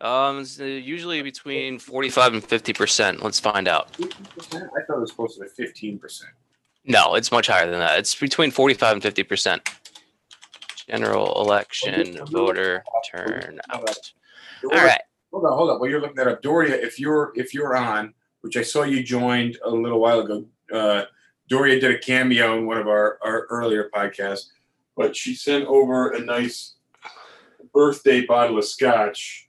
[0.00, 3.22] Um, uh, usually between 45 and 50 percent.
[3.22, 3.92] Let's find out.
[3.92, 4.08] 50%?
[4.54, 6.32] I thought it was closer to fifteen percent.
[6.86, 7.98] No, it's much higher than that.
[7.98, 9.68] It's between 45 and 50 percent.
[10.88, 14.12] General election voter turnout.
[14.64, 15.00] All right.
[15.32, 15.80] Hold on, hold on.
[15.80, 19.02] While you're looking that up, Doria, if you're if you're on, which I saw you
[19.02, 21.04] joined a little while ago, uh,
[21.48, 24.48] Doria did a cameo in one of our, our earlier podcasts,
[24.96, 26.74] but she sent over a nice
[27.72, 29.48] birthday bottle of scotch.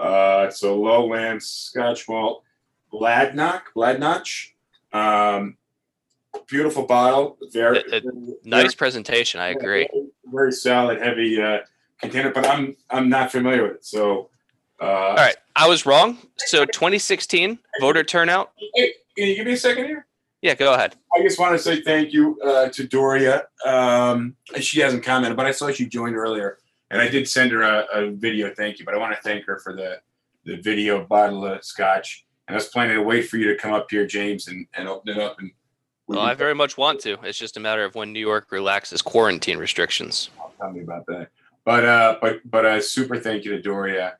[0.00, 2.44] Uh, it's a lowland scotch malt,
[2.92, 4.50] Bladnoch, Bladnotch.
[4.92, 5.56] Um,
[6.46, 8.00] beautiful bottle, very, Uh, uh,
[8.44, 9.40] Nice presentation.
[9.40, 9.88] I agree.
[9.92, 11.58] very, very solid, heavy uh,
[12.00, 14.30] container, but I'm I'm not familiar with it, so.
[14.80, 15.36] Uh, All right.
[15.54, 16.18] I was wrong.
[16.36, 18.52] So 2016 voter turnout.
[18.76, 20.06] Can you give me a second here?
[20.42, 20.94] Yeah, go ahead.
[21.16, 23.44] I just want to say thank you uh, to Doria.
[23.64, 26.58] Um, she hasn't commented, but I saw she joined earlier,
[26.90, 28.84] and I did send her a, a video thank you.
[28.84, 29.98] But I want to thank her for the
[30.44, 32.24] the video bottle of scotch.
[32.46, 34.86] And I was planning to wait for you to come up here, James, and, and
[34.86, 35.40] open it up.
[35.40, 35.50] And
[36.06, 37.18] Well, I very much want to.
[37.24, 40.30] It's just a matter of when New York relaxes quarantine restrictions.
[40.60, 41.30] tell me about that.
[41.64, 44.18] But uh, but but a super thank you to Doria,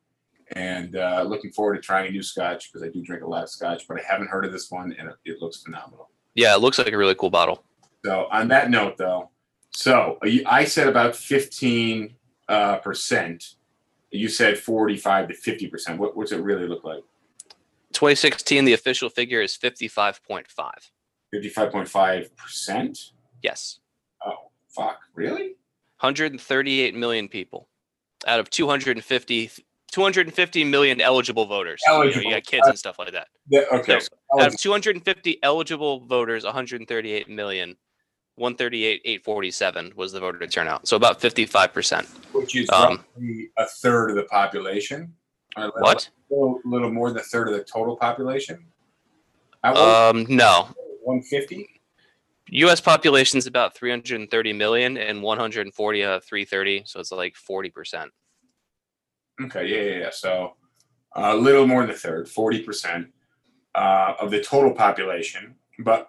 [0.53, 3.43] and uh, looking forward to trying a new scotch because I do drink a lot
[3.43, 6.11] of scotch, but I haven't heard of this one, and it, it looks phenomenal.
[6.35, 7.65] Yeah, it looks like a really cool bottle.
[8.05, 9.31] So on that note, though,
[9.71, 12.15] so I said about fifteen
[12.49, 13.55] uh, percent.
[14.11, 15.99] You said forty-five to fifty percent.
[15.99, 17.03] What, what's it really look like?
[17.93, 20.47] 2016, the official figure is 55.5.
[21.33, 22.99] Fifty-five point five percent.
[23.43, 23.81] Yes.
[24.25, 25.01] Oh fuck!
[25.15, 25.57] Really?
[26.01, 27.69] 138 million people
[28.27, 29.51] out of 250
[29.93, 31.81] 250 million eligible voters.
[31.87, 33.29] You know, You, got kids and stuff like that.
[33.49, 34.01] Yeah, okay.
[34.01, 34.09] So,
[34.41, 37.77] Out of 250 eligible voters, 138 million,
[38.37, 40.87] 138 847 was the voter turnout.
[40.87, 42.07] So about 55%.
[42.35, 45.15] Which is um, roughly a third of the population.
[45.57, 46.11] A little- What?
[46.31, 48.67] little, little more than a third of the total population.
[49.63, 50.69] Um, no.
[51.03, 51.69] one fifty.
[52.51, 52.81] U.S.
[52.81, 58.13] population is about 330 million, and 140 of 330, so it's like 40 percent.
[59.45, 60.11] Okay, yeah, yeah, yeah.
[60.13, 60.55] So
[61.15, 63.09] a little more than a third, forty percent
[63.75, 66.09] uh, of the total population, but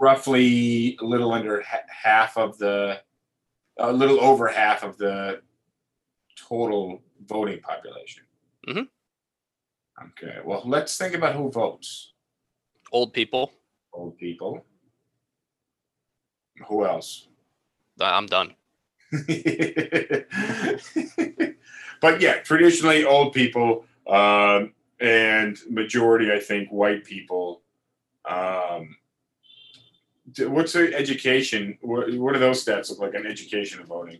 [0.00, 3.00] roughly a little under ha- half of the,
[3.78, 5.40] a little over half of the
[6.36, 8.24] total voting population.
[8.68, 8.88] Mhm.
[10.08, 12.12] Okay, well, let's think about who votes.
[12.90, 13.52] Old people.
[13.92, 14.64] Old people.
[16.68, 17.28] Who else?
[18.00, 18.54] Uh, I'm done.
[22.02, 27.62] but yeah, traditionally old people um, and majority, I think, white people.
[28.28, 28.96] Um,
[30.38, 31.78] what's the education?
[31.80, 34.18] What, what do those stats look like on education of voting?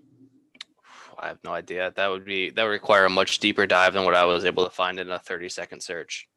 [1.18, 1.92] I have no idea.
[1.94, 4.64] That would be that would require a much deeper dive than what I was able
[4.64, 6.28] to find in a 30 second search.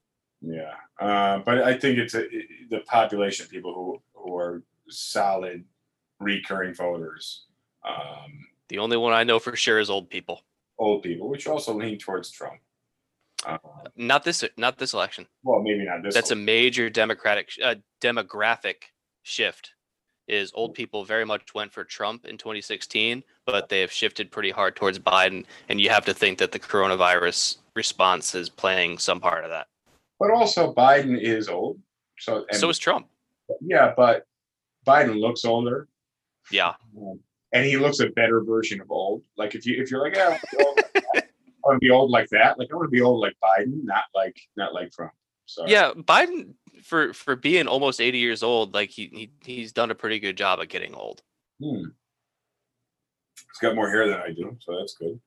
[0.41, 2.27] Yeah, uh, but I think it's a,
[2.69, 5.63] the population of people who who are solid
[6.19, 7.45] recurring voters.
[7.87, 10.41] Um, The only one I know for sure is old people.
[10.77, 12.59] Old people, which also lean towards Trump.
[13.45, 13.57] Uh,
[13.95, 15.27] Not this not this election.
[15.43, 16.13] well, maybe not this.
[16.15, 18.75] That's a major democratic uh, demographic
[19.23, 19.73] shift
[20.27, 24.49] is old people very much went for Trump in 2016, but they have shifted pretty
[24.49, 29.19] hard towards Biden, and you have to think that the coronavirus response is playing some
[29.19, 29.67] part of that.
[30.19, 31.79] But also, Biden is old.
[32.17, 33.07] So, and, so is Trump.
[33.61, 34.25] yeah, but
[34.87, 35.87] Biden looks older.
[36.51, 36.73] Yeah.
[36.97, 37.19] Um,
[37.53, 39.23] and he looks a better version of old.
[39.37, 41.21] Like if you if you're like, yeah, I
[41.63, 42.59] want to be old like that.
[42.59, 45.11] Like I want to be old like Biden, not like not like Trump.
[45.45, 46.53] So Yeah, Biden
[46.83, 50.37] for for being almost 80 years old, like he, he he's done a pretty good
[50.37, 51.21] job at getting old.
[51.61, 51.85] Hmm.
[53.35, 55.19] He's got more hair than I do, so that's good.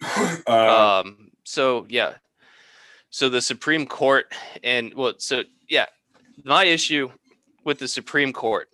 [0.46, 2.14] uh, Um so yeah.
[3.10, 5.86] So the Supreme Court and well so yeah,
[6.44, 7.10] my issue
[7.64, 8.68] with the Supreme Court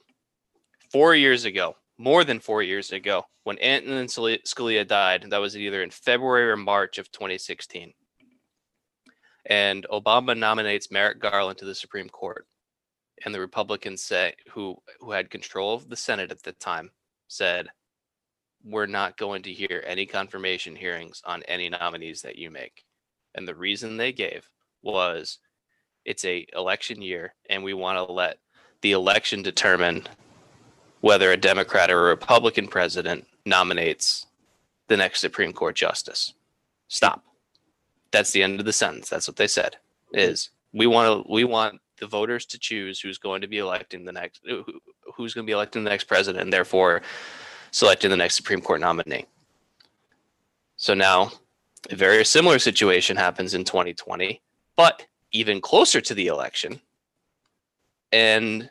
[0.93, 5.57] 4 years ago, more than 4 years ago, when Antonin Scalia Scalia died, that was
[5.57, 7.93] either in February or March of 2016.
[9.47, 12.47] And Obama nominates Merrick Garland to the Supreme Court.
[13.25, 16.91] And the Republicans say who who had control of the Senate at the time
[17.29, 17.69] said
[18.65, 22.85] we're not going to hear any confirmation hearings on any nominees that you make.
[23.35, 24.49] And the reason they gave
[24.83, 25.39] was
[26.05, 28.39] it's a election year and we want to let
[28.81, 30.07] the election determine
[31.05, 34.25] whether a Democrat or a Republican president nominates
[34.89, 36.33] the next Supreme Court justice.
[36.89, 37.23] Stop.
[38.11, 39.11] That's the end of the sentence.
[39.11, 39.77] That's what they said.
[40.15, 44.07] Is we want to we want the voters to choose who's going to be electing
[44.07, 44.65] the next who,
[45.15, 47.03] who's going to be electing the next president and therefore
[47.71, 49.27] selecting the next Supreme Court nominee.
[50.77, 51.33] So now
[51.91, 54.41] a very similar situation happens in 2020,
[54.75, 56.81] but even closer to the election.
[58.11, 58.71] And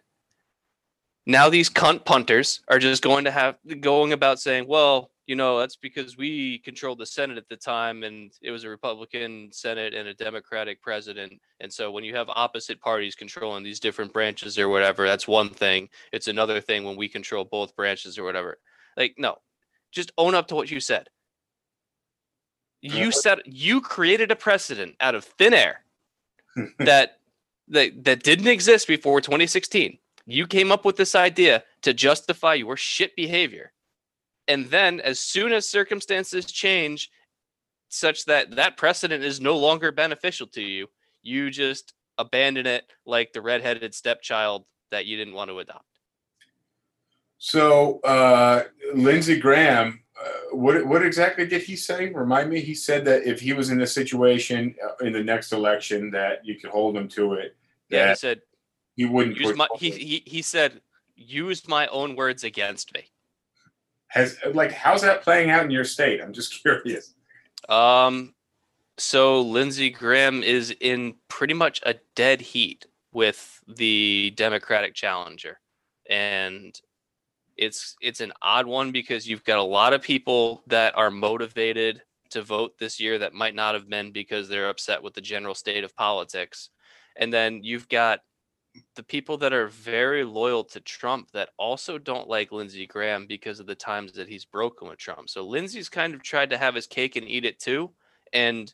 [1.26, 5.60] now these cunt punters are just going to have going about saying, well, you know,
[5.60, 9.94] that's because we controlled the Senate at the time and it was a Republican Senate
[9.94, 11.34] and a Democratic president.
[11.62, 15.50] And so when you have opposite parties controlling these different branches or whatever, that's one
[15.50, 15.88] thing.
[16.12, 18.58] It's another thing when we control both branches or whatever.
[18.98, 19.38] Like, no,
[19.92, 21.08] just own up to what you said.
[22.82, 25.86] You said you created a precedent out of thin air
[26.80, 27.20] that
[27.70, 29.98] that that didn't exist before 2016.
[30.26, 33.74] You came up with this idea to justify your shit behavior.
[34.48, 37.10] And then as soon as circumstances change
[37.90, 40.88] such that that precedent is no longer beneficial to you,
[41.22, 45.86] you just abandon it like the redheaded stepchild that you didn't want to adopt.
[47.38, 52.10] so uh, Lindsey Graham, uh, what what exactly did he say?
[52.10, 52.60] Remind me.
[52.62, 56.46] He said that if he was in a situation uh, in the next election that
[56.46, 57.56] you could hold him to it,
[57.90, 58.42] Yeah, he said
[58.96, 59.38] he wouldn't.
[59.38, 60.82] use my he, he he said
[61.16, 63.06] use my own words against me.
[64.08, 66.22] Has like how's that playing out in your state?
[66.22, 67.14] I'm just curious.
[67.70, 68.34] Um,
[68.98, 75.60] so Lindsey Graham is in pretty much a dead heat with the Democratic challenger,
[76.10, 76.80] and
[77.58, 82.02] it's it's an odd one because you've got a lot of people that are motivated
[82.32, 85.56] to vote this year that might not have been because they're upset with the general
[85.56, 86.70] state of politics,
[87.16, 88.20] and then you've got
[88.96, 93.60] the people that are very loyal to Trump that also don't like Lindsey Graham because
[93.60, 95.30] of the times that he's broken with Trump.
[95.30, 97.92] So Lindsey's kind of tried to have his cake and eat it too,
[98.32, 98.74] and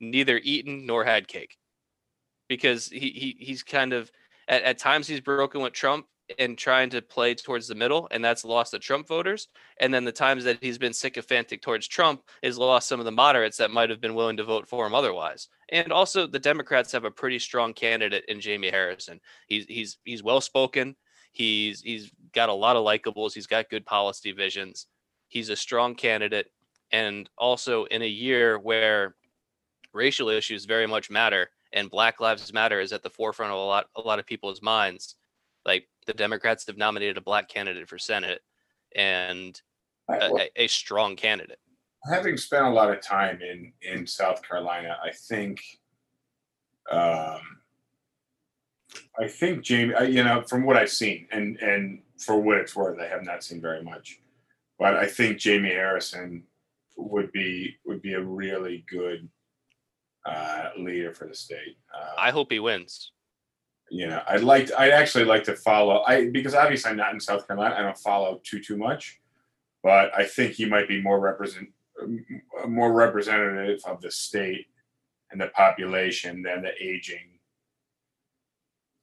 [0.00, 1.56] neither eaten nor had cake.
[2.48, 4.10] Because he, he he's kind of
[4.48, 6.06] at, at times he's broken with Trump
[6.38, 9.48] and trying to play towards the middle, and that's lost the Trump voters.
[9.80, 13.12] And then the times that he's been sycophantic towards Trump is lost some of the
[13.12, 15.48] moderates that might have been willing to vote for him otherwise.
[15.70, 19.20] And also the Democrats have a pretty strong candidate in Jamie Harrison.
[19.46, 20.96] He's he's he's well spoken.
[21.32, 23.34] He's he's got a lot of likables.
[23.34, 24.86] He's got good policy visions.
[25.28, 26.50] He's a strong candidate,
[26.92, 29.16] and also in a year where
[29.92, 33.62] racial issues very much matter and Black Lives Matter is at the forefront of a
[33.62, 35.16] lot a lot of people's minds.
[35.64, 38.40] Like the Democrats have nominated a black candidate for Senate
[38.94, 39.60] and
[40.08, 41.58] a, well, a, a strong candidate.
[42.08, 45.60] having spent a lot of time in in South Carolina, I think,
[46.90, 47.40] um,
[49.18, 52.74] I think Jamie, I, you know, from what I've seen, and and for what it's
[52.76, 54.20] worth, I have not seen very much,
[54.78, 56.44] but I think Jamie Harrison
[56.96, 59.28] would be would be a really good
[60.24, 61.76] uh, leader for the state.
[61.94, 63.12] Uh, I hope he wins.
[63.90, 66.02] You know, I'd like, I'd actually like to follow.
[66.06, 67.76] I because obviously I'm not in South Carolina.
[67.76, 69.20] I don't follow too too much,
[69.82, 71.68] but I think he might be more represent
[72.68, 74.66] more representative of the state
[75.30, 77.38] and the population than the aging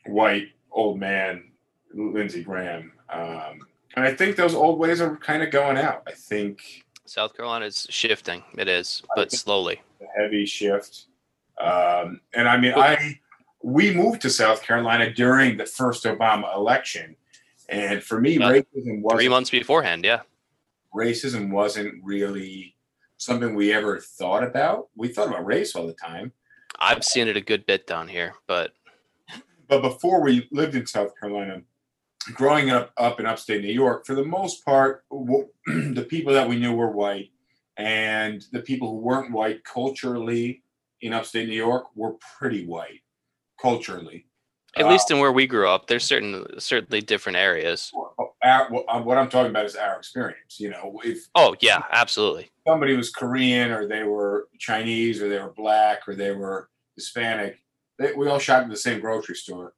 [0.06, 1.52] white old man
[1.94, 2.92] Lindsey Graham.
[3.10, 6.04] Um, and I think those old ways are kind of going out.
[6.08, 8.44] I think South Carolina is shifting.
[8.58, 9.82] It is, but slowly.
[10.02, 11.06] a heavy shift.
[11.60, 13.20] Um, and I mean, I
[13.64, 17.16] we moved to South Carolina during the first Obama election,
[17.70, 20.22] And for me, Uh, racism wasn't Three months beforehand, yeah.
[20.94, 22.76] racism wasn't really
[23.18, 24.90] something we ever thought about.
[24.96, 26.34] We thought about race all the time,
[26.80, 28.74] I've seen it a good bit down here, but
[29.70, 31.62] but before we lived in South Carolina,
[32.34, 36.50] growing up up in upstate New York, for the most part, w- the people that
[36.50, 37.32] we knew were white,
[37.78, 40.64] and the people who weren't white culturally
[41.00, 43.02] in upstate New York were pretty white
[43.64, 44.26] culturally.
[44.76, 47.92] at Uh, least in where we grew up, there's certain certainly different areas.
[48.44, 50.60] our, what uh, I'm talking about is our experience.
[50.60, 52.52] You know, if Oh yeah, absolutely.
[52.68, 57.58] somebody was Korean or they were Chinese or they were black or they were Hispanic,
[58.00, 59.74] they, we all shop at the same grocery store.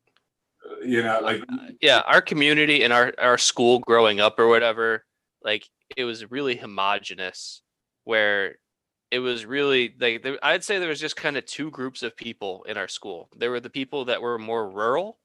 [0.66, 1.42] Uh, You know, like
[1.82, 5.06] Yeah, our community and our our school growing up or whatever,
[5.44, 5.64] like
[5.98, 7.62] it was really homogenous
[8.06, 8.58] where
[9.12, 12.16] it was really like there, I'd say there was just kind of two groups of
[12.18, 13.30] people in our school.
[13.36, 15.20] There were the people that were more rural,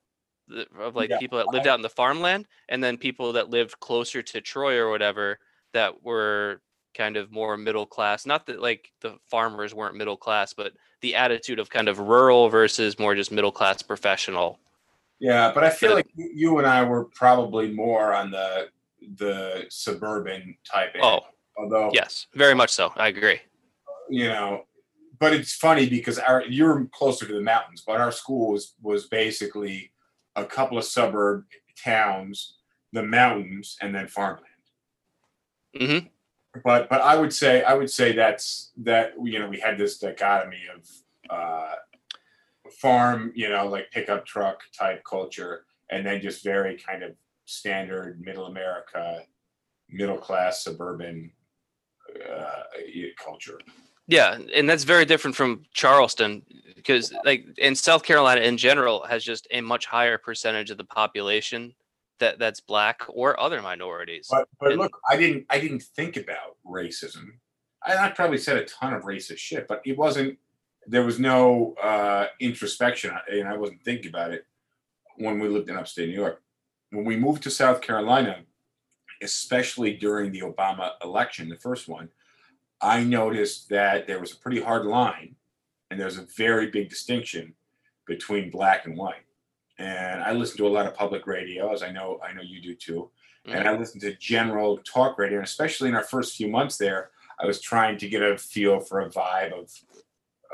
[0.49, 3.51] the- of like Yeah, people that lived out in the farmland, and then people that
[3.51, 5.39] lived closer to Troy or whatever
[5.73, 6.63] that were
[6.95, 8.27] kind of more middle class.
[8.27, 12.49] Not that like the farmers weren't middle class, but the attitude of kind of rural
[12.49, 14.59] versus more just middle class professional.
[15.19, 18.71] yeah, but I feel like you and I were probably more on the
[19.17, 20.93] the suburban type.
[20.95, 21.21] End, Oh,
[21.57, 22.93] although yes, very much so.
[22.97, 23.41] I agree.
[24.11, 24.65] You know,
[25.19, 29.07] but it's funny because our you're closer to the mountains, but our school was was
[29.07, 29.93] basically
[30.37, 31.45] a couple of suburb
[31.83, 32.59] towns,
[32.93, 34.47] the mountains, and then farmland.
[35.79, 35.99] hmm
[36.65, 39.99] but but I would say I would say that's that you know we had this
[39.99, 40.89] dichotomy of
[41.31, 41.75] uh,
[42.81, 47.13] farm you know like pickup truck type culture and then just very kind of
[47.45, 49.23] standard middle America
[49.89, 51.31] middle class suburban
[52.31, 52.63] uh,
[53.23, 53.59] culture.
[54.11, 56.43] Yeah, and that's very different from Charleston
[56.75, 60.85] because like in South Carolina in general has just a much higher percentage of the
[60.85, 61.73] population
[62.19, 64.27] that that's black or other minorities.
[64.29, 67.25] But but And- look, I didn't I didn't think about racism.
[67.87, 70.39] I, I probably said a ton of racist shit, but it wasn't.
[70.89, 74.45] There was no uh, introspection, and I wasn't thinking about it
[75.17, 76.43] when we lived in upstate New York.
[76.91, 78.41] When we moved to South Carolina,
[79.23, 82.09] especially during the Obama election, the first one,
[82.83, 85.37] I noticed that there was a pretty hard line,
[85.91, 87.55] and there's a very big distinction
[88.07, 89.25] between black and white.
[89.79, 92.61] And I listen to a lot of public radio, as I know I know you
[92.61, 93.11] do too
[93.47, 93.55] mm.
[93.55, 97.11] and I listened to general talk radio, and especially in our first few months there,
[97.39, 99.71] I was trying to get a feel for a vibe of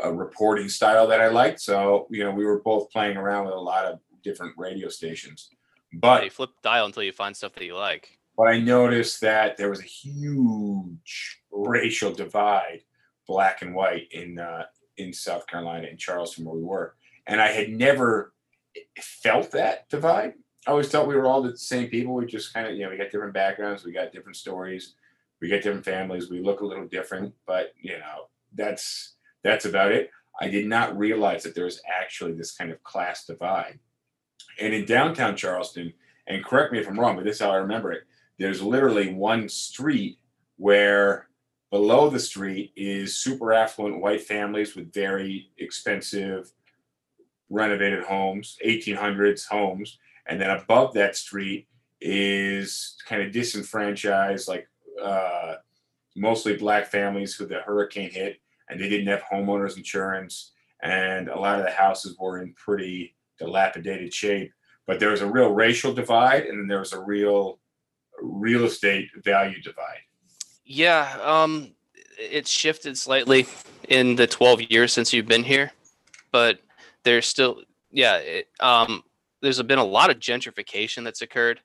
[0.02, 1.60] a reporting style that I liked.
[1.60, 5.50] So, you know, we were both playing around with a lot of different radio stations.
[5.92, 8.18] But you flip dial until you find stuff that you like.
[8.36, 12.82] but I noticed that there was a huge racial divide,
[13.26, 14.64] black and white, in uh,
[14.96, 16.94] in South Carolina, in Charleston, where we were,
[17.26, 18.32] and I had never
[19.00, 20.34] felt that divide.
[20.66, 22.14] I always thought we were all the same people.
[22.14, 24.94] We just kind of, you know, we got different backgrounds, we got different stories,
[25.40, 29.92] we got different families, we look a little different, but you know, that's that's about
[29.92, 30.10] it.
[30.40, 33.78] I did not realize that there was actually this kind of class divide.
[34.60, 35.92] And in downtown Charleston,
[36.26, 38.02] and correct me if I'm wrong, but this is how I remember it.
[38.38, 40.18] There's literally one street
[40.56, 41.25] where
[41.76, 46.50] below the street is super affluent white families with very expensive
[47.50, 51.68] renovated homes, 1800s homes, and then above that street
[52.00, 54.66] is kind of disenfranchised, like
[55.02, 55.56] uh,
[56.16, 60.52] mostly black families who the hurricane hit, and they didn't have homeowners insurance,
[60.82, 64.50] and a lot of the houses were in pretty dilapidated shape.
[64.86, 67.58] But there was a real racial divide, and then there was a real
[68.22, 70.05] real estate value divide.
[70.66, 71.70] Yeah, um,
[72.18, 73.46] it's shifted slightly
[73.88, 75.70] in the 12 years since you've been here,
[76.32, 76.58] but
[77.04, 79.04] there's still, yeah, it, um,
[79.40, 81.60] there's been a lot of gentrification that's occurred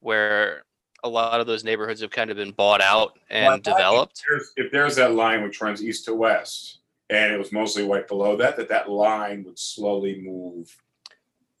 [0.00, 0.64] where
[1.04, 4.22] a lot of those neighborhoods have kind of been bought out and Well, developed.
[4.28, 6.78] There's, if there's that line which runs east to west,
[7.08, 10.76] and it was mostly white below that, that that line would slowly move.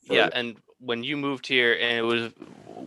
[0.02, 2.32] Yeah, and when you moved here, and it was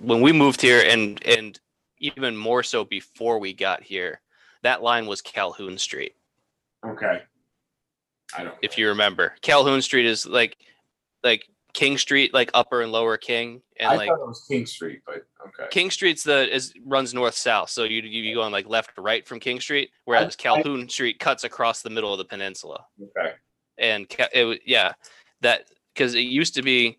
[0.02, 1.60] when we moved here, and and
[2.04, 4.22] even more so before we got here,
[4.62, 6.14] that line was Calhoun Street.
[6.86, 7.22] Okay.
[8.36, 8.56] I don't.
[8.62, 9.34] if you remember.
[9.42, 10.58] Calhoun Street is like
[11.24, 14.66] like King Street, like upper and lower King, and I like thought it was King
[14.66, 15.70] Street, but okay.
[15.70, 17.70] King Street's the is runs north south.
[17.70, 21.20] So you you you going like left to right from King Street, whereas Calhoun Street
[21.20, 22.86] cuts across the middle of the peninsula.
[23.02, 23.34] Okay.
[23.78, 24.94] And it yeah,
[25.42, 26.98] that because it used to be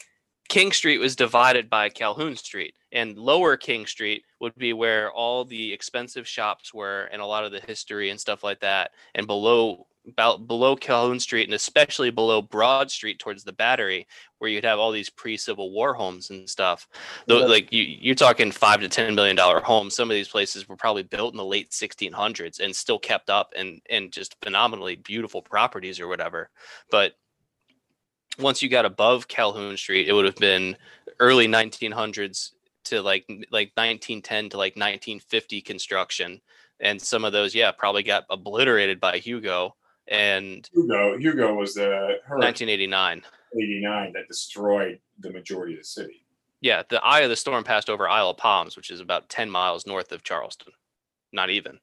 [0.49, 5.45] King Street was divided by Calhoun Street, and lower King Street would be where all
[5.45, 8.91] the expensive shops were and a lot of the history and stuff like that.
[9.15, 14.51] And below about below Calhoun Street and especially below Broad Street towards the Battery, where
[14.51, 16.87] you'd have all these pre-Civil War homes and stuff.
[17.27, 17.47] Though, Yeah.
[17.47, 19.97] like you, you're talking five to ten million dollar homes.
[19.97, 23.55] Some of these places were probably built in the late 1600s and still kept up
[23.57, 26.51] and and just phenomenally beautiful properties or whatever.
[26.91, 27.15] But
[28.39, 30.77] once you got above Calhoun Street, it would have been
[31.21, 32.53] early 1900s
[32.85, 36.41] to like like 1910 to like 1950 construction.
[36.81, 39.75] And some of those yeah probably got obliterated by hugo
[40.09, 42.69] and Hugo, Hugo was the hurricane.
[42.69, 43.23] 1989
[43.57, 46.27] '89 that destroyed the majority of the city.
[46.61, 49.49] yeah the eye of the storm passed over isle of palms which is about 10
[49.49, 50.73] miles north of charleston.
[51.33, 51.79] Not even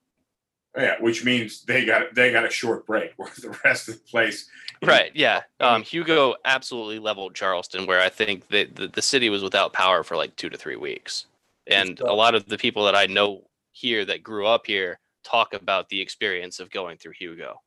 [0.76, 4.02] Yeah, which means they got they got a short break where the rest of the
[4.10, 4.50] place.
[4.82, 9.44] right yeah um, hugo absolutely leveled charleston where i think that the, the city was
[9.44, 11.26] without power for like two to three weeks
[11.68, 13.44] and a lot of the people that i know
[13.74, 17.62] here that grew up here talk about the experience of going through hugo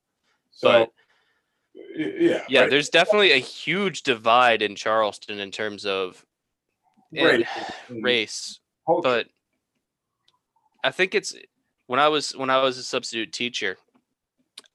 [0.50, 0.90] So, but
[1.96, 2.70] yeah, yeah right.
[2.70, 6.24] there's definitely a huge divide in charleston in terms of
[7.12, 7.46] Great.
[7.90, 8.58] race
[9.02, 9.26] but
[10.82, 11.34] i think it's
[11.86, 13.76] when i was when i was a substitute teacher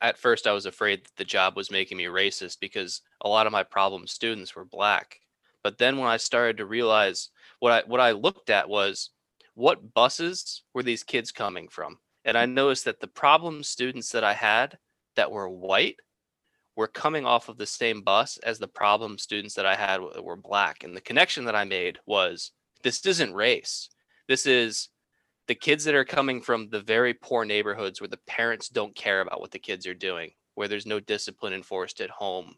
[0.01, 3.45] at first i was afraid that the job was making me racist because a lot
[3.45, 5.19] of my problem students were black.
[5.63, 7.29] But then when i started to realize
[7.59, 9.09] what i what i looked at was
[9.55, 11.97] what buses were these kids coming from?
[12.25, 14.77] And i noticed that the problem students that i had
[15.15, 15.97] that were white
[16.75, 20.23] were coming off of the same bus as the problem students that i had that
[20.23, 20.83] were black.
[20.83, 22.51] And the connection that i made was
[22.83, 23.89] this isn't race.
[24.29, 24.87] This is
[25.49, 29.21] the kids that are coming from the very poor neighborhoods where the parents don't care
[29.21, 32.53] about what the kids are doing, where there's no discipline enforced at home.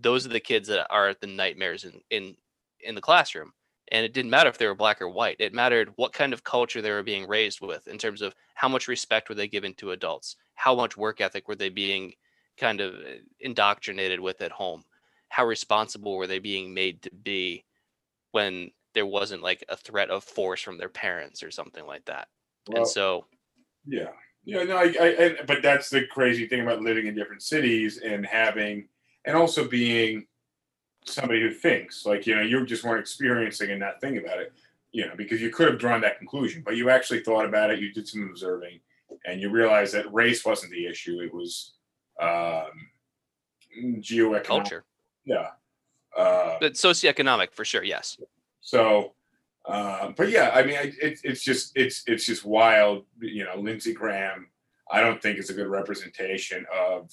[0.00, 2.34] Those are the kids that are the nightmares in in
[2.80, 3.52] in the classroom.
[3.90, 5.36] And it didn't matter if they were black or white.
[5.40, 8.68] It mattered what kind of culture they were being raised with in terms of how
[8.68, 12.14] much respect were they given to adults, how much work ethic were they being
[12.56, 14.84] kind of uh, indoctrinated with at home,
[15.28, 17.66] how responsible were they being made to be
[18.30, 22.28] when there wasn't like a threat of force from their parents or something like that.
[22.68, 23.26] Well, and so
[23.86, 24.10] Yeah,
[24.44, 27.98] yeah, no, I, I, and, but that's the crazy thing about living in different cities
[27.98, 28.88] and having,
[29.24, 30.26] and also being
[31.04, 34.52] somebody who thinks like you know you just weren't experiencing and not thinking about it,
[34.92, 37.78] you know, because you could have drawn that conclusion, but you actually thought about it,
[37.78, 38.80] you did some observing,
[39.26, 41.74] and you realized that race wasn't the issue; it was
[42.20, 42.70] um,
[44.00, 44.44] geoeconomic.
[44.44, 44.84] culture,
[45.24, 45.50] Yeah.
[46.16, 47.82] Uh, but socioeconomic for sure.
[47.82, 48.18] Yes.
[48.62, 49.12] So,
[49.66, 53.04] uh, but yeah, I mean, I- it, it's just it's it's just wild.
[53.20, 54.48] You know, Lindsey Graham.
[54.90, 57.10] I don't think is a good representation of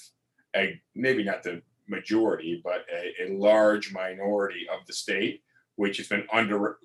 [0.55, 5.43] a maybe not the majority, but a, a large minority of the state,
[5.75, 6.77] which has been under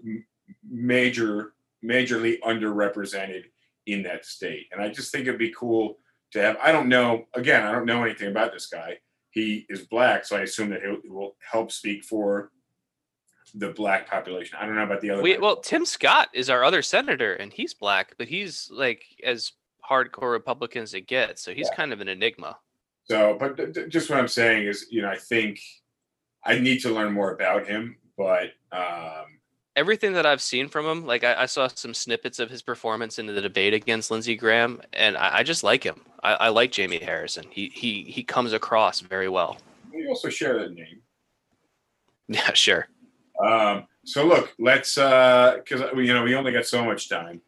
[0.68, 1.52] major
[1.84, 3.44] majorly underrepresented
[3.86, 4.66] in that state.
[4.72, 5.98] And I just think it'd be cool
[6.32, 6.56] to have.
[6.62, 7.24] I don't know.
[7.34, 8.98] Again, I don't know anything about this guy.
[9.30, 12.50] He is black, so I assume that he will help speak for
[13.54, 14.58] the black population.
[14.60, 15.22] I don't know about the other.
[15.22, 19.52] We, well, Tim Scott is our other senator, and he's black, but he's like as
[19.88, 21.42] hardcore Republican as it gets.
[21.42, 21.76] So he's Yeah.
[21.76, 22.58] kind of an enigma.
[23.04, 25.60] so, but th- th- just what I'm saying is, you know, I think
[26.44, 29.26] I need to learn more about him, but um,
[29.76, 33.18] Everything that I've seen from him, like I, I saw some snippets of his performance
[33.18, 36.00] in the debate against Lindsey Graham, and I, I just like him.
[36.22, 37.44] I, I like Jamie Harrison.
[37.50, 39.58] He he he comes across very well.
[39.92, 41.00] we also share that name.
[42.28, 42.88] Yeah, sure.
[43.42, 47.40] Um, so look, let's because you know we only got so much time,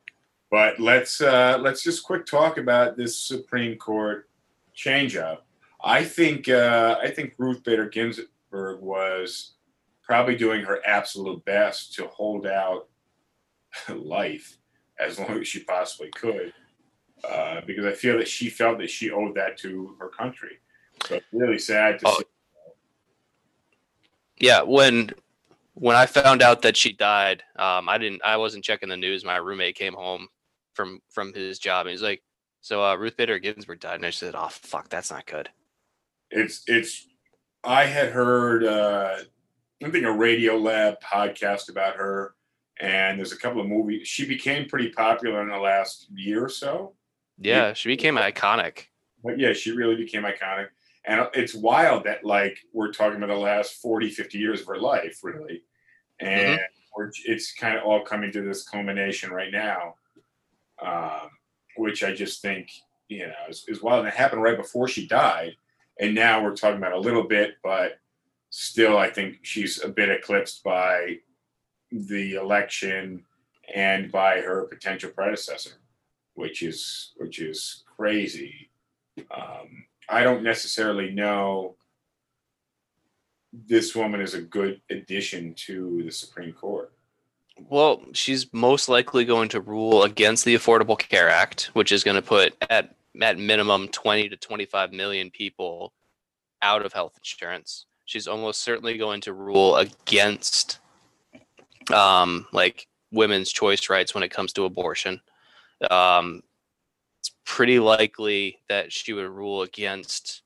[0.51, 4.29] but let's uh, let's just quick talk about this Supreme Court
[4.75, 5.47] change up.
[5.85, 9.53] I think uh, I think Ruth Bader Ginsburg was
[10.03, 12.89] probably doing her absolute best to hold out
[13.95, 14.59] life
[14.99, 16.53] as long as she possibly could,
[17.29, 20.59] uh, because I feel that she felt that she owed that to her country.
[21.07, 22.25] So really sad to Oh, see.
[24.39, 25.11] Yeah, when
[25.79, 28.23] when I found out that she died, um, I didn't.
[28.25, 29.25] I wasn't checking the news.
[29.25, 30.29] My roommate came home
[30.75, 32.23] from from his job, and he's like,
[32.63, 35.49] "So uh, Ruth Bader Ginsburg died," and I said, "Oh fuck, that's not good."
[36.33, 37.07] it's it's
[37.63, 39.15] i had heard uh
[39.85, 42.35] i think a radio lab podcast about her
[42.81, 46.49] and there's a couple of movies she became pretty popular in the last year or
[46.49, 46.95] so
[47.39, 48.87] Yeah, she became iconic.
[49.23, 50.67] but yeah she really became iconic
[51.07, 54.79] and it's wild that like we're talking about the last 40 50 years of her
[54.79, 55.63] life really.
[56.19, 56.61] And
[56.97, 59.95] we're, it's kind of all coming to this culmination right now
[60.83, 61.31] um,
[61.77, 62.71] which i just think
[63.09, 64.01] you know is, is wild.
[64.01, 65.57] And it happened right before she died.
[65.99, 67.99] And now we're talking about a little bit but
[68.51, 71.19] still i think she's a bit eclipsed by
[71.93, 73.25] the election
[73.75, 75.79] and by her potential predecessor
[76.37, 78.71] which is which is crazy.
[79.35, 81.77] Um, I don't necessarily know
[83.53, 86.93] this woman is a good addition to the Supreme Court.
[87.59, 92.17] Well, she's most likely going to rule against the Affordable Care Act, which is going
[92.17, 95.95] to put at at minimum 20 to 25 million people
[96.61, 97.87] out of health insurance.
[98.05, 100.81] She's almost certainly going to rule against
[101.93, 105.21] um, like women's choice rights when it comes to abortion.
[105.91, 106.43] Um,
[107.47, 110.43] pretty likely that she would rule against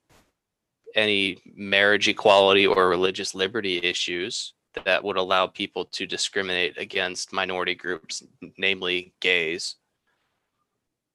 [0.95, 7.75] any marriage equality or religious liberty issues that would allow people to discriminate against minority
[7.75, 8.23] groups,
[8.59, 9.77] namely gays.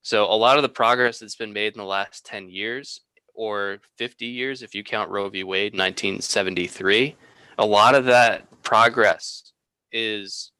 [0.01, 3.01] So, a lot of the progress that's been made in the last 10 years
[3.33, 5.43] or 50 years, if you count Roe v.
[5.43, 7.15] Wade, 1973,
[7.57, 9.51] a lot of that progress
[9.91, 10.51] is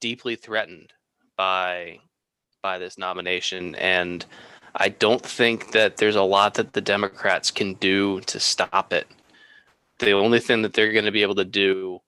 [0.00, 0.92] deeply threatened
[1.36, 1.98] by
[2.62, 4.24] by this nomination and
[4.76, 9.06] I don't think that there's a lot that the Democrats can do to stop it.
[10.00, 12.00] The only thing that they're going to be able to do,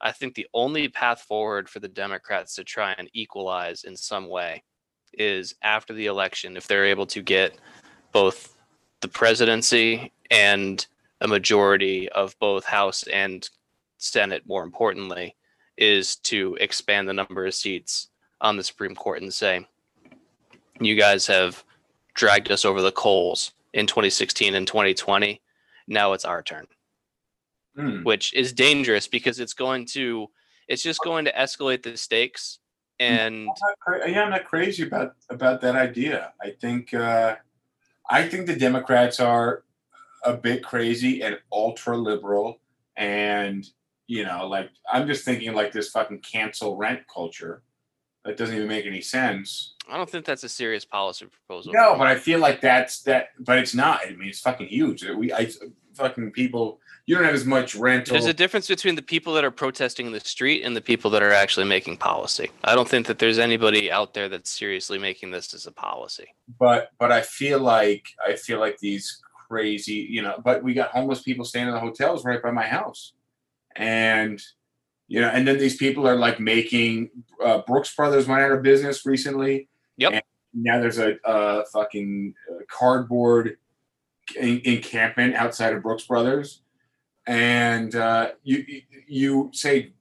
[0.00, 4.28] I think the only path forward for the Democrats to try and equalize in some
[4.28, 4.62] way
[5.14, 7.58] is after the election, if they're able to get
[8.12, 8.56] both
[9.00, 10.86] the presidency and
[11.20, 13.48] a majority of both House and
[13.98, 15.34] Senate, more importantly,
[15.76, 18.08] is to expand the number of seats
[18.40, 19.66] on the Supreme Court and say,
[20.80, 21.64] you guys have
[22.14, 25.40] dragged us over the coals in 2016 and 2020.
[25.88, 26.66] Now it's our turn,
[27.76, 28.02] Hmm.
[28.02, 30.28] which is dangerous because it's going to,
[30.68, 32.58] it's just going to escalate the stakes.
[33.00, 36.32] And I'm cra- yeah, I'm not crazy about about that idea.
[36.40, 37.36] I think uh,
[38.08, 39.64] I think the Democrats are
[40.24, 42.60] a bit crazy and ultra liberal,
[42.96, 43.66] and
[44.06, 47.62] you know, like I'm just thinking like this fucking cancel rent culture
[48.24, 49.74] that doesn't even make any sense.
[49.90, 51.72] I don't think that's a serious policy proposal.
[51.72, 54.00] No, but I feel like that's that, but it's not.
[54.06, 55.04] I mean, it's fucking huge.
[55.04, 55.50] We, I,
[55.94, 56.78] fucking people.
[57.06, 58.12] You don't have as much rental.
[58.12, 61.10] There's a difference between the people that are protesting in the street and the people
[61.10, 62.50] that are actually making policy.
[62.62, 66.28] I don't think that there's anybody out there that's seriously making this as a policy.
[66.60, 70.40] but but I feel like I feel like these crazy, you know.
[70.44, 73.14] But we got homeless people staying in the hotels right by my house,
[73.74, 74.40] and
[75.12, 77.10] you know, and then these people are like making.
[77.44, 79.68] Uh, Brooks Brothers went out of business recently.
[79.98, 80.12] Yep.
[80.12, 80.22] And
[80.54, 83.58] now there's a, a fucking uh, cardboard
[84.38, 86.62] en- encampment outside of Brooks Brothers,
[87.26, 89.92] and uh, you you- you say,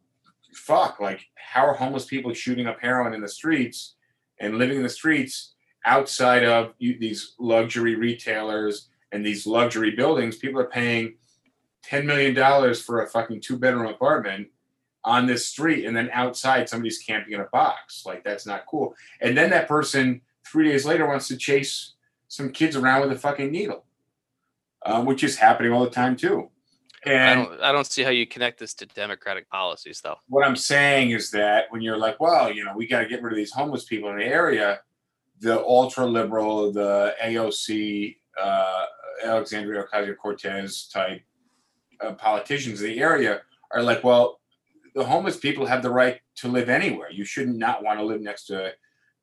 [0.54, 3.96] "Fuck!" Like, how are homeless people shooting up heroin in the streets
[4.40, 5.56] and living in the streets?
[5.84, 11.16] outside of you, these luxury retailers and these luxury buildings, people are paying
[11.84, 14.48] ten million dollars for a fucking two bedroom apartment
[15.04, 18.06] on this street, and then outside somebody's camping in a box.
[18.06, 18.96] Like that's not cool.
[19.20, 21.94] And then that person three days later wants to chase
[22.28, 23.84] some kids around with a fucking needle,
[24.86, 26.50] um, which is happening all the time too.
[27.06, 30.18] I And don't I don't see how you connect this to democratic policies though.
[30.28, 33.24] what I'm saying is that when you're like, well, you know, we got to get
[33.24, 34.82] rid of these homeless people in the area,
[35.40, 38.86] the ultra liberal, the AOC, uh,
[39.26, 41.22] Alexandria Ocasio Cortez type
[42.02, 43.42] uh, politicians in the area
[43.72, 44.41] are like, well,
[44.94, 47.12] the homeless people have the right to live anywhere.
[47.12, 48.74] You should not want to live next to.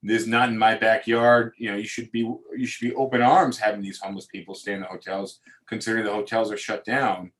[0.02, 1.54] This is not in my backyard.
[1.58, 4.72] You know, you should be you should be open arms having these homeless people stay
[4.72, 7.32] in the hotels, considering the hotels are shut down.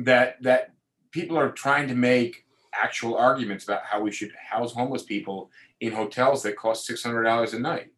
[0.00, 0.72] That that
[1.12, 5.92] people are trying to make actual arguments about how we should house homeless people in
[5.92, 7.92] hotels that cost six hundred dollars a night.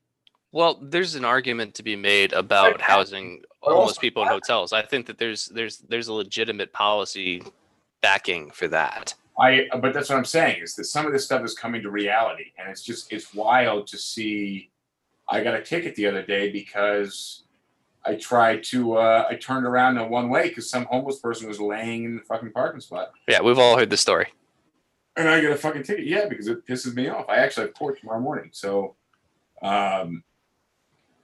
[0.53, 4.73] Well, there's an argument to be made about housing homeless people in hotels.
[4.73, 7.43] I think that there's there's there's a legitimate policy
[8.07, 9.15] backing for that.
[9.39, 11.91] I but that's what I'm saying is that some of this stuff is coming to
[11.91, 14.71] reality, and it's just it's wild to see.
[15.29, 17.43] I got a ticket the other day because
[18.05, 21.61] I tried to uh, I turned around in one way because some homeless person was
[21.61, 24.29] laying in the fucking parking spot, Yeah, we've all heard the story.
[25.17, 26.07] and I get a fucking ticket.
[26.07, 27.27] Yeah, because it pisses me off.
[27.29, 28.95] I actually have court tomorrow morning, so
[29.63, 30.23] um,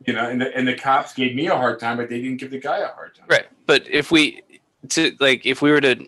[0.07, 2.39] you know, and the and the cops gave me a hard time, but they didn't
[2.39, 3.27] give the guy a hard time.
[3.31, 3.47] Right.
[3.67, 4.43] But if we
[4.91, 6.07] to like if we were to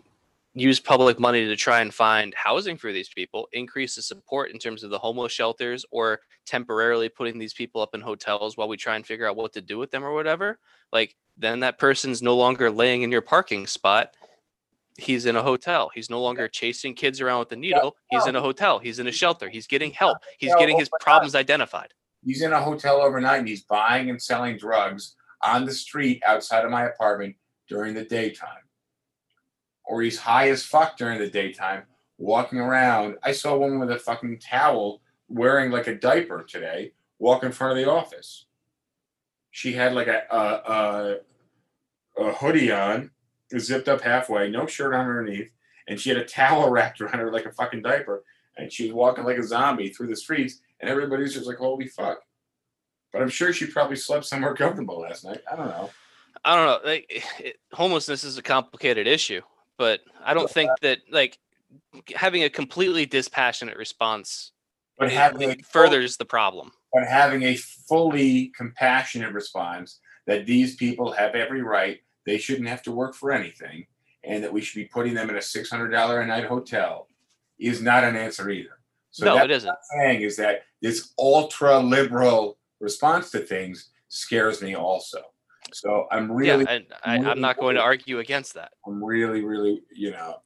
[0.54, 4.58] use public money to try and find housing for these people, increase the support in
[4.58, 8.76] terms of the homeless shelters or temporarily putting these people up in hotels while we
[8.76, 10.58] try and figure out what to do with them or whatever,
[10.92, 14.14] like then that person's no longer laying in your parking spot.
[14.96, 15.90] He's in a hotel.
[15.92, 17.96] He's no longer chasing kids around with a needle.
[18.10, 18.78] He's in a hotel.
[18.78, 19.48] He's in a shelter.
[19.48, 20.18] He's getting help.
[20.38, 21.88] He's getting oh his problems identified.
[22.24, 26.64] He's in a hotel overnight and he's buying and selling drugs on the street outside
[26.64, 27.34] of my apartment
[27.68, 28.63] during the daytime.
[29.84, 31.82] Or he's high as fuck during the daytime,
[32.18, 33.16] walking around.
[33.22, 37.52] I saw a woman with a fucking towel wearing like a diaper today walk in
[37.52, 38.46] front of the office.
[39.50, 41.16] She had like a, a, a
[42.16, 43.10] a hoodie on,
[43.58, 45.50] zipped up halfway, no shirt on underneath,
[45.88, 48.24] and she had a towel wrapped around her like a fucking diaper,
[48.56, 51.86] and she was walking like a zombie through the streets, and everybody's just like, "Holy
[51.86, 52.20] fuck!"
[53.12, 55.42] But I'm sure she probably slept somewhere comfortable last night.
[55.50, 55.90] I don't know.
[56.44, 56.88] I don't know.
[56.88, 59.40] Like, it, homelessness is a complicated issue,
[59.78, 61.38] but I don't uh, think that like
[62.14, 64.52] having a completely dispassionate response
[64.98, 66.72] But having it furthers the problem.
[66.92, 72.82] but having a fully compassionate response that these people have every right, they shouldn't have
[72.82, 73.86] to work for anything,
[74.22, 77.08] and that we should be putting them in a six hundred dollar a night hotel
[77.58, 78.78] is not an answer either.
[79.10, 79.68] So no, it isn't.
[79.68, 85.22] what I'm saying is that this ultra liberal response to things scares me also.
[85.72, 88.72] So I'm really, yeah, and I, I'm not going to argue against that.
[88.86, 90.36] I'm really, really, you know,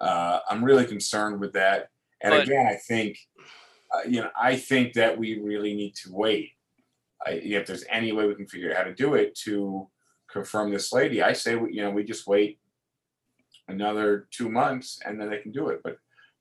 [0.00, 1.88] uh, I'm really concerned with that.
[2.22, 3.18] And But- again, I think,
[3.92, 6.52] uh, you know, I think that we really need to wait.
[7.24, 9.88] I, if there's any way we can figure out how to do it to
[10.30, 12.58] confirm this lady, I say, you know, we just wait
[13.68, 15.80] another two months and then they can do it.
[15.84, 15.98] But,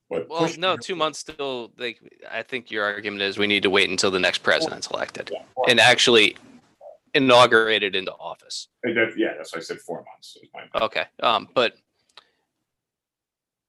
[0.10, 1.72] but Well, no, two months still.
[1.78, 2.00] Like,
[2.30, 5.44] I think your argument is we need to wait until the next president's elected Yeah,
[5.68, 6.36] and actually
[7.14, 8.68] inaugurated into office.
[8.84, 10.38] that- yeah, that's why I said four months.
[10.54, 11.06] my- Okay.
[11.22, 11.76] Um, but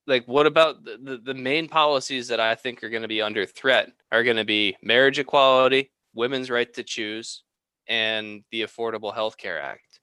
[0.06, 3.22] like, what about the, the, the main policies that I think are going to be
[3.22, 7.42] under threat are going to be marriage equality, women's right to choose,
[7.86, 10.00] and the Affordable Health Care Act.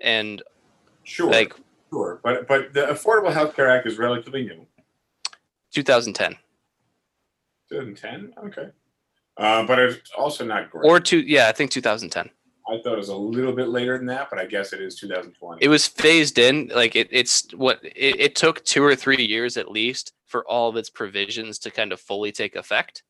[0.00, 0.42] And
[1.02, 1.54] Sure, like
[1.90, 2.20] sure.
[2.22, 4.66] But, but the Affordable Health Care Act is relatively new.
[5.72, 6.36] 2010
[7.70, 8.32] 2010?
[8.46, 8.68] Okay.
[9.36, 10.88] Uh, but it's also not great.
[10.88, 12.30] or two, yeah, I think 2010.
[12.68, 14.94] I thought it was a little bit later than that, but I guess it is
[14.96, 15.64] 2020.
[15.64, 19.56] It was phased in, like it, it's what it, it took two or three years
[19.56, 23.02] at least for all of its provisions to kind of fully take effect.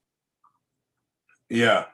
[1.50, 1.86] yeah.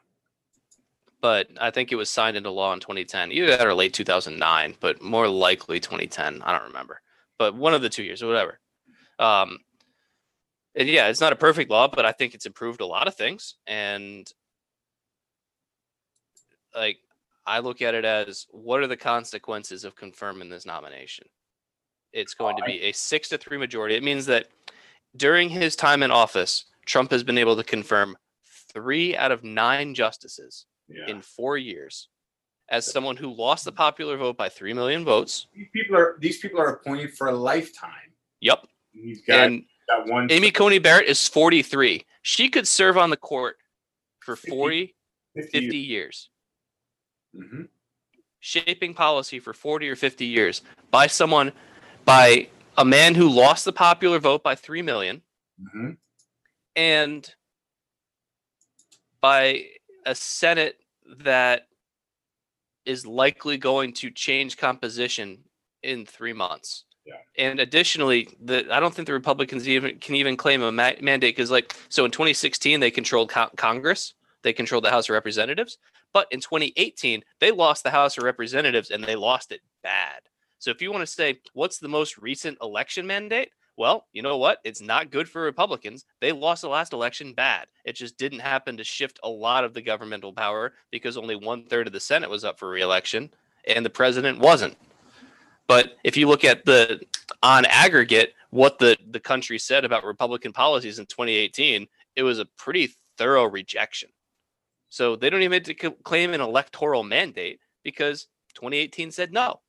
[1.19, 4.75] but I think it was signed into law in 2010, either that or late 2009,
[4.79, 6.41] but more likely 2010.
[6.43, 7.01] I don't remember,
[7.37, 8.59] but one of the two years or whatever.
[9.19, 9.57] Um,
[10.77, 13.15] and yeah, it's not a perfect law, but I think it's improved a lot of
[13.15, 13.55] things.
[13.65, 14.31] And
[16.75, 16.97] like,
[17.45, 21.27] I look at it as what are the consequences of confirming this nomination?
[22.13, 23.95] It's going to be a six to three majority.
[23.95, 24.47] It means that
[25.15, 28.15] during his time in office, Trump has been able to confirm
[28.73, 31.07] three out of nine justices Yeah.
[31.07, 32.09] in four years
[32.69, 35.47] as someone who lost the popular vote by 3 million votes.
[35.55, 38.11] these people are these people are appointed for a lifetime.
[38.41, 38.67] Yep.
[38.93, 40.31] He's got, and got one.
[40.31, 42.05] Amy Coney Barrett is 43.
[42.21, 43.57] She could serve on the court
[44.19, 44.95] for 40,
[45.35, 46.29] 50 years,
[47.35, 47.63] hmm
[48.39, 51.51] shaping policy for 40 or 50 years by someone,
[52.05, 55.21] by a man who lost the popular vote by 3 million
[55.73, 55.91] hmm
[56.75, 57.33] and
[59.19, 59.65] by
[60.05, 60.77] a Senate
[61.19, 61.67] that
[62.85, 65.39] is likely going to change composition
[65.83, 66.85] in three months.
[67.37, 71.35] And additionally, the I don't think the Republicans even can even claim a ma- mandate
[71.35, 75.77] because, like, so in 2016 they controlled co- Congress, they controlled the House of Representatives,
[76.13, 80.21] but in 2018 they lost the House of Representatives and they lost it bad.
[80.59, 84.37] So if you want to say what's the most recent election mandate, well, you know
[84.37, 84.57] what?
[84.63, 86.03] It's not good for Republicans.
[86.19, 87.67] They lost the last election bad.
[87.85, 91.63] It just didn't happen to shift a lot of the governmental power because only one
[91.63, 93.29] third of the Senate was up for reelection
[93.67, 94.75] and the president wasn't.
[95.67, 97.01] But if you look at the
[97.43, 102.45] on aggregate, what the, the country said about Republican policies in 2018, it was a
[102.57, 104.09] pretty thorough rejection.
[104.89, 109.59] So they don't even have to claim an electoral mandate because 2018 said no.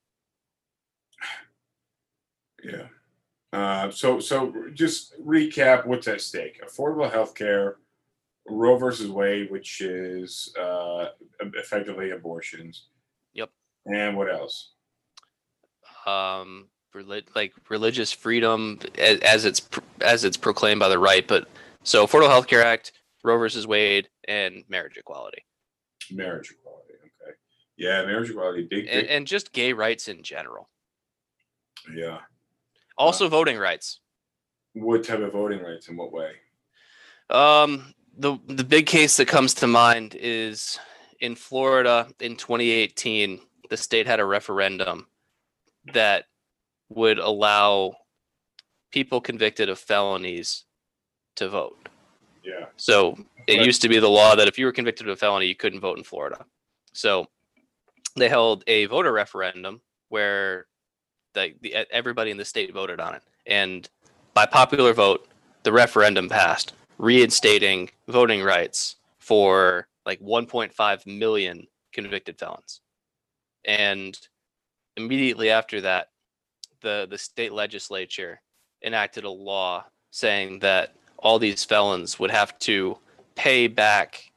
[2.63, 2.87] Yeah.
[3.53, 7.77] Uh, so so just recap what's at stake: affordable health care,
[8.47, 11.07] Roe versus Wade, which is uh,
[11.41, 12.89] effectively abortions.
[13.33, 13.51] Yep.
[13.87, 14.73] And what else?
[16.09, 21.27] Um reli- like religious freedom as, as it's pr- as it's proclaimed by the right
[21.29, 21.49] but
[21.83, 22.93] so affordable health care act
[23.25, 25.43] roe versus wade and marriage equality
[26.11, 26.95] Marriage equality.
[27.05, 27.35] Okay.
[27.77, 28.63] Yeah, marriage equality.
[28.63, 28.89] Big, big.
[28.95, 30.69] and, and just gay rights in general
[31.95, 32.19] yeah.
[32.97, 34.01] also voting rights
[34.75, 35.89] What type of voting rights?
[35.89, 36.31] In what way?
[37.31, 40.79] um the the big case that comes to mind is
[41.21, 43.41] in florida in 2018
[43.71, 45.07] the state had a referendum
[45.95, 46.25] that
[46.89, 47.95] would allow
[48.91, 50.65] people convicted of felonies
[51.37, 51.89] to vote
[52.43, 52.67] Yeah.
[52.77, 53.67] So it Right.
[53.67, 55.81] used to be the law that if you were convicted of a felony, you couldn't
[55.81, 56.47] vote in Florida.
[56.95, 57.27] So
[58.17, 60.67] they held a voter referendum where
[61.35, 63.89] the, the e- everybody in the state voted on it, and
[64.35, 65.29] by popular vote,
[65.65, 72.81] the referendum passed, reinstating voting rights for like 1.5 million convicted felons.
[73.67, 74.19] And
[74.99, 76.09] immediately after that,
[76.83, 78.41] the the state legislature
[78.85, 82.99] enacted a law saying that all these felons would have to
[83.35, 84.31] pay back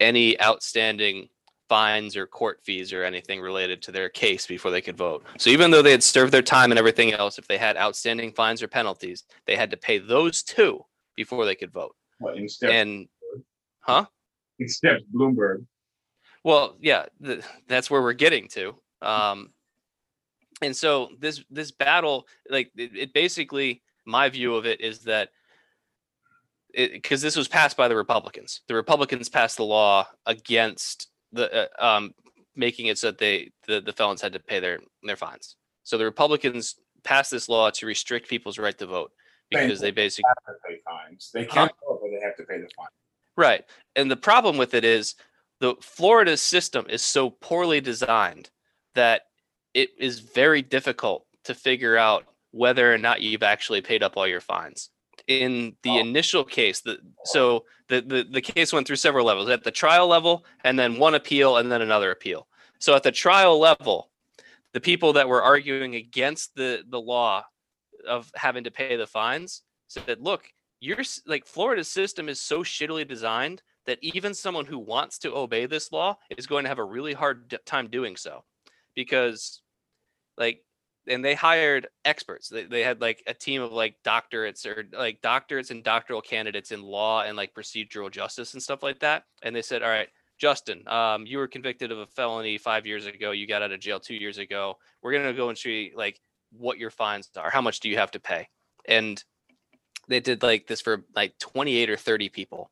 [0.00, 1.28] any outstanding
[1.68, 5.24] fines or court fees or anything related to their case before they could vote.
[5.38, 8.32] So even though they had served their time and everything else, if they had outstanding
[8.32, 10.84] fines or penalties, they had to pay those too
[11.16, 11.94] before they could vote.
[12.18, 13.08] What, instead, And
[13.80, 14.06] huh?
[14.60, 15.64] of Bloomberg.
[16.44, 18.74] Well, yeah, th- that's where we're getting to.
[19.00, 19.50] Um,
[20.62, 25.30] and so this this battle, like it, it basically, my view of it is that
[26.74, 31.96] because this was passed by the Republicans, the Republicans passed the law against the uh,
[31.96, 32.14] um,
[32.56, 35.56] making it so that they the, the felons had to pay their their fines.
[35.82, 39.12] So the Republicans passed this law to restrict people's right to vote
[39.50, 41.30] because they basically Have to pay fines.
[41.32, 42.86] They can't vote, but they have to pay the fine.
[43.36, 43.64] Right.
[43.96, 45.14] And the problem with it is
[45.60, 48.50] the Florida system is so poorly designed
[48.94, 49.22] that
[49.74, 54.26] it is very difficult to figure out whether or not you've actually paid up all
[54.26, 54.90] your fines.
[55.26, 55.98] In the Oh.
[55.98, 60.06] initial case, the so the, the the case went through several levels at the trial
[60.08, 62.48] level and then one appeal and then another appeal.
[62.80, 64.10] So at the trial level,
[64.72, 67.44] the people that were arguing against the the law
[68.06, 70.48] of having to pay the fines said, look,
[70.80, 75.66] your like Florida's system is so shittily designed that even someone who wants to obey
[75.66, 78.44] this law is going to have a really hard time doing so
[78.94, 79.60] because
[80.36, 80.62] like
[81.08, 82.48] and they hired experts.
[82.48, 86.70] They, they had like a team of like doctorates or like doctorates and doctoral candidates
[86.70, 89.24] in law and like procedural justice and stuff like that.
[89.42, 93.06] And they said all right justin um, you were convicted of a felony five years
[93.06, 93.30] ago.
[93.30, 94.76] You got out of jail two years ago.
[95.02, 96.20] We're going to go and see like
[96.50, 97.50] what your fines are.
[97.50, 98.48] How much do you have to pay?
[98.86, 99.22] And
[100.08, 102.70] they did like this for like 28 or 30 people.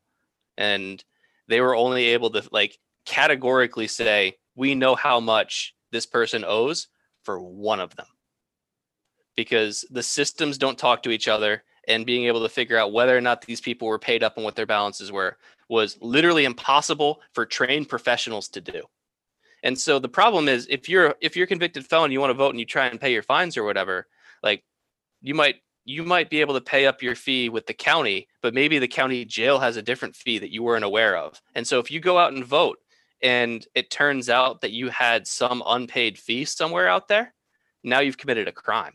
[0.56, 1.02] And
[1.48, 6.88] they were only able to like categorically say we know how much this person owes
[7.22, 8.06] for one of them.
[9.36, 13.16] Because the systems don't talk to each other and being able to figure out whether
[13.16, 15.38] or not these people were paid up and what their balances were
[15.68, 18.82] was literally impossible for trained professionals to do.
[19.62, 22.34] And so the problem is if you're if you're a convicted felon you want to
[22.34, 24.06] vote and you try and pay your fines or whatever
[24.42, 24.64] like
[25.20, 28.54] you might you might be able to pay up your fee with the county but
[28.54, 31.40] maybe the county jail has a different fee that you weren't aware of.
[31.54, 32.78] And so if you go out and vote
[33.22, 37.34] and it turns out that you had some unpaid fee somewhere out there
[37.82, 38.94] now you've committed a crime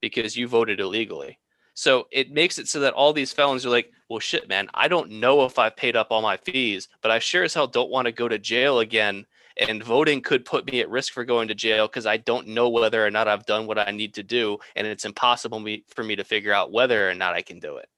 [0.00, 1.38] because you voted illegally
[1.74, 4.88] so it makes it so that all these felons are like well shit man i
[4.88, 7.90] don't know if i've paid up all my fees but i sure as hell don't
[7.90, 11.48] want to go to jail again and voting could put me at risk for going
[11.48, 14.22] to jail because I don't know whether or not I've done what I need to
[14.22, 17.60] do, and it's impossible me, for me to figure out whether or not I can
[17.60, 17.88] do it.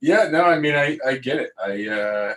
[0.00, 1.50] Yeah, no, I mean, I, I get it.
[1.62, 2.34] I uh,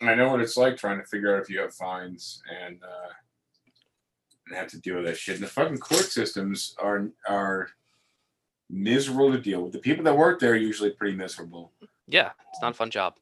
[0.00, 3.12] I know what it's like trying to figure out if you have fines and uh,
[4.46, 5.36] and have to deal with that shit.
[5.36, 7.68] And the fucking court systems are are
[8.70, 9.72] miserable to deal with.
[9.72, 11.72] The people that work there are usually pretty miserable.
[12.06, 13.14] Yeah, it's not a fun job.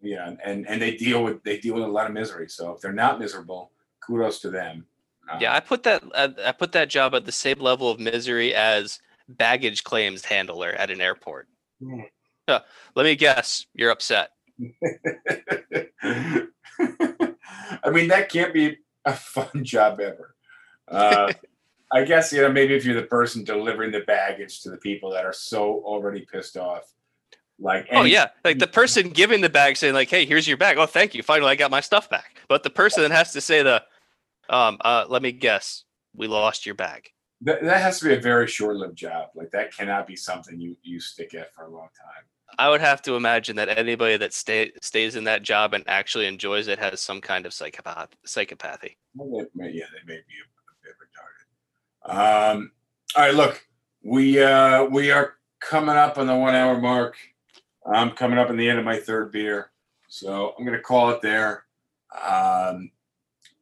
[0.00, 2.48] Yeah, and and they deal with they deal with a lot of misery.
[2.48, 4.86] So if they're not miserable, kudos to them.
[5.28, 8.54] Uh, Yeah, I put that I put that job at the same level of misery
[8.54, 11.48] as baggage claims handler at an airport.
[12.94, 14.30] Let me guess, you're upset.
[17.82, 20.34] I mean, that can't be a fun job ever.
[20.88, 21.32] Uh,
[21.92, 25.10] I guess you know maybe if you're the person delivering the baggage to the people
[25.12, 26.92] that are so already pissed off,
[27.58, 30.78] like Oh yeah, like the person giving the bag saying like, "Hey, here's your bag."
[30.78, 31.22] Oh, thank you.
[31.22, 32.36] Finally, I got my stuff back.
[32.48, 33.82] But the person that has to say the,
[34.48, 35.84] um, uh, let me guess,
[36.14, 37.10] we lost your bag.
[37.42, 39.28] that, that has to be a very short-lived job.
[39.34, 42.24] Like that cannot be something you you stick at for a long time.
[42.58, 46.26] I would have to imagine that anybody that stay, stays in that job and actually
[46.26, 48.96] enjoys it has some kind of psychopath psychopathy.
[49.14, 52.52] Well, they may, yeah, they may be a, bit retarded.
[52.52, 52.72] Um,
[53.16, 53.66] all right, look,
[54.02, 57.16] we uh, we are coming up on the one-hour mark.
[57.86, 59.70] I'm coming up on the end of my third beer,
[60.08, 61.64] so I'm gonna call it there.
[62.14, 62.90] Um,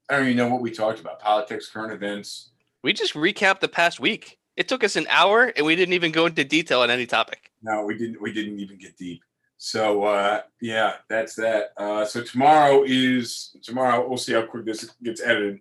[0.08, 2.50] I don't even know what we talked about: politics, current events.
[2.82, 4.38] We just recapped the past week.
[4.56, 7.47] It took us an hour and we didn't even go into detail on any topic.
[7.62, 8.20] No, we didn't.
[8.22, 9.22] We didn't even get deep.
[9.56, 11.72] So uh, yeah, that's that.
[11.76, 14.06] Uh, so tomorrow is tomorrow.
[14.08, 15.60] We'll see how quick this gets edited.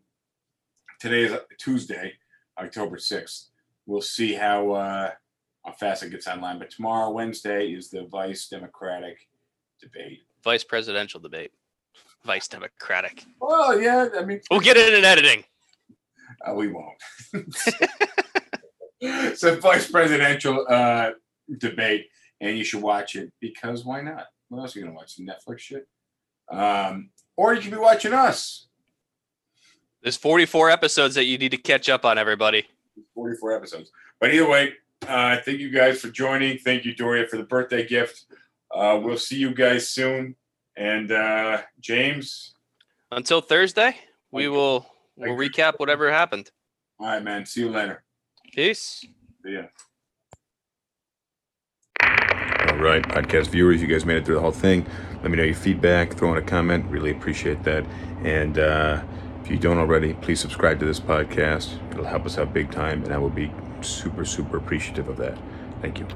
[0.99, 2.13] Today is Tuesday,
[2.59, 3.49] October sixth.
[3.85, 5.11] We'll see how uh,
[5.65, 6.59] how fast it gets online.
[6.59, 9.17] But tomorrow, Wednesday, is the Vice Democratic
[9.81, 10.19] debate.
[10.43, 11.51] Vice presidential debate.
[12.25, 13.25] Vice Democratic.
[13.41, 15.43] Well, yeah, I mean, We'll get it in editing.
[16.47, 16.97] uh, we won't.
[19.37, 21.11] so vice presidential uh,
[21.57, 22.07] debate,
[22.41, 24.25] and you should watch it because why not?
[24.49, 25.15] What else are you gonna watch?
[25.15, 25.87] Some Netflix shit,
[26.49, 28.67] um, or you could be watching us.
[30.01, 32.65] There's 44 episodes that you need to catch up on, everybody.
[33.15, 33.91] 44 episodes.
[34.21, 34.73] But either way,
[35.07, 36.57] uh, thank you guys for joining.
[36.59, 38.25] Thank you, Doria, for the birthday gift.
[38.73, 40.35] Uh, we'll see you guys soon.
[40.77, 42.53] And uh, James,
[43.11, 43.97] Until Thursday,
[44.31, 44.85] we will
[45.15, 46.51] we'll recap whatever happened.
[46.99, 47.45] all right, man.
[47.45, 48.03] See you later.
[48.53, 49.03] Peace.
[49.43, 49.63] See ya.
[52.77, 54.85] Right, podcast viewers, you guys made it through the whole thing.
[55.23, 56.13] Let me know your feedback.
[56.13, 56.85] Throw in a comment.
[56.91, 57.83] Really appreciate that.
[58.23, 59.01] And uh,
[59.43, 61.79] if you don't already, please subscribe to this podcast.
[61.91, 63.51] It'll help us out big time, and I will be
[63.81, 65.35] super, super appreciative of that.
[65.81, 66.07] Thank you.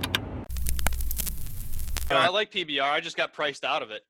[2.12, 2.84] I like PBR.
[2.84, 4.06] I just got priced out of it.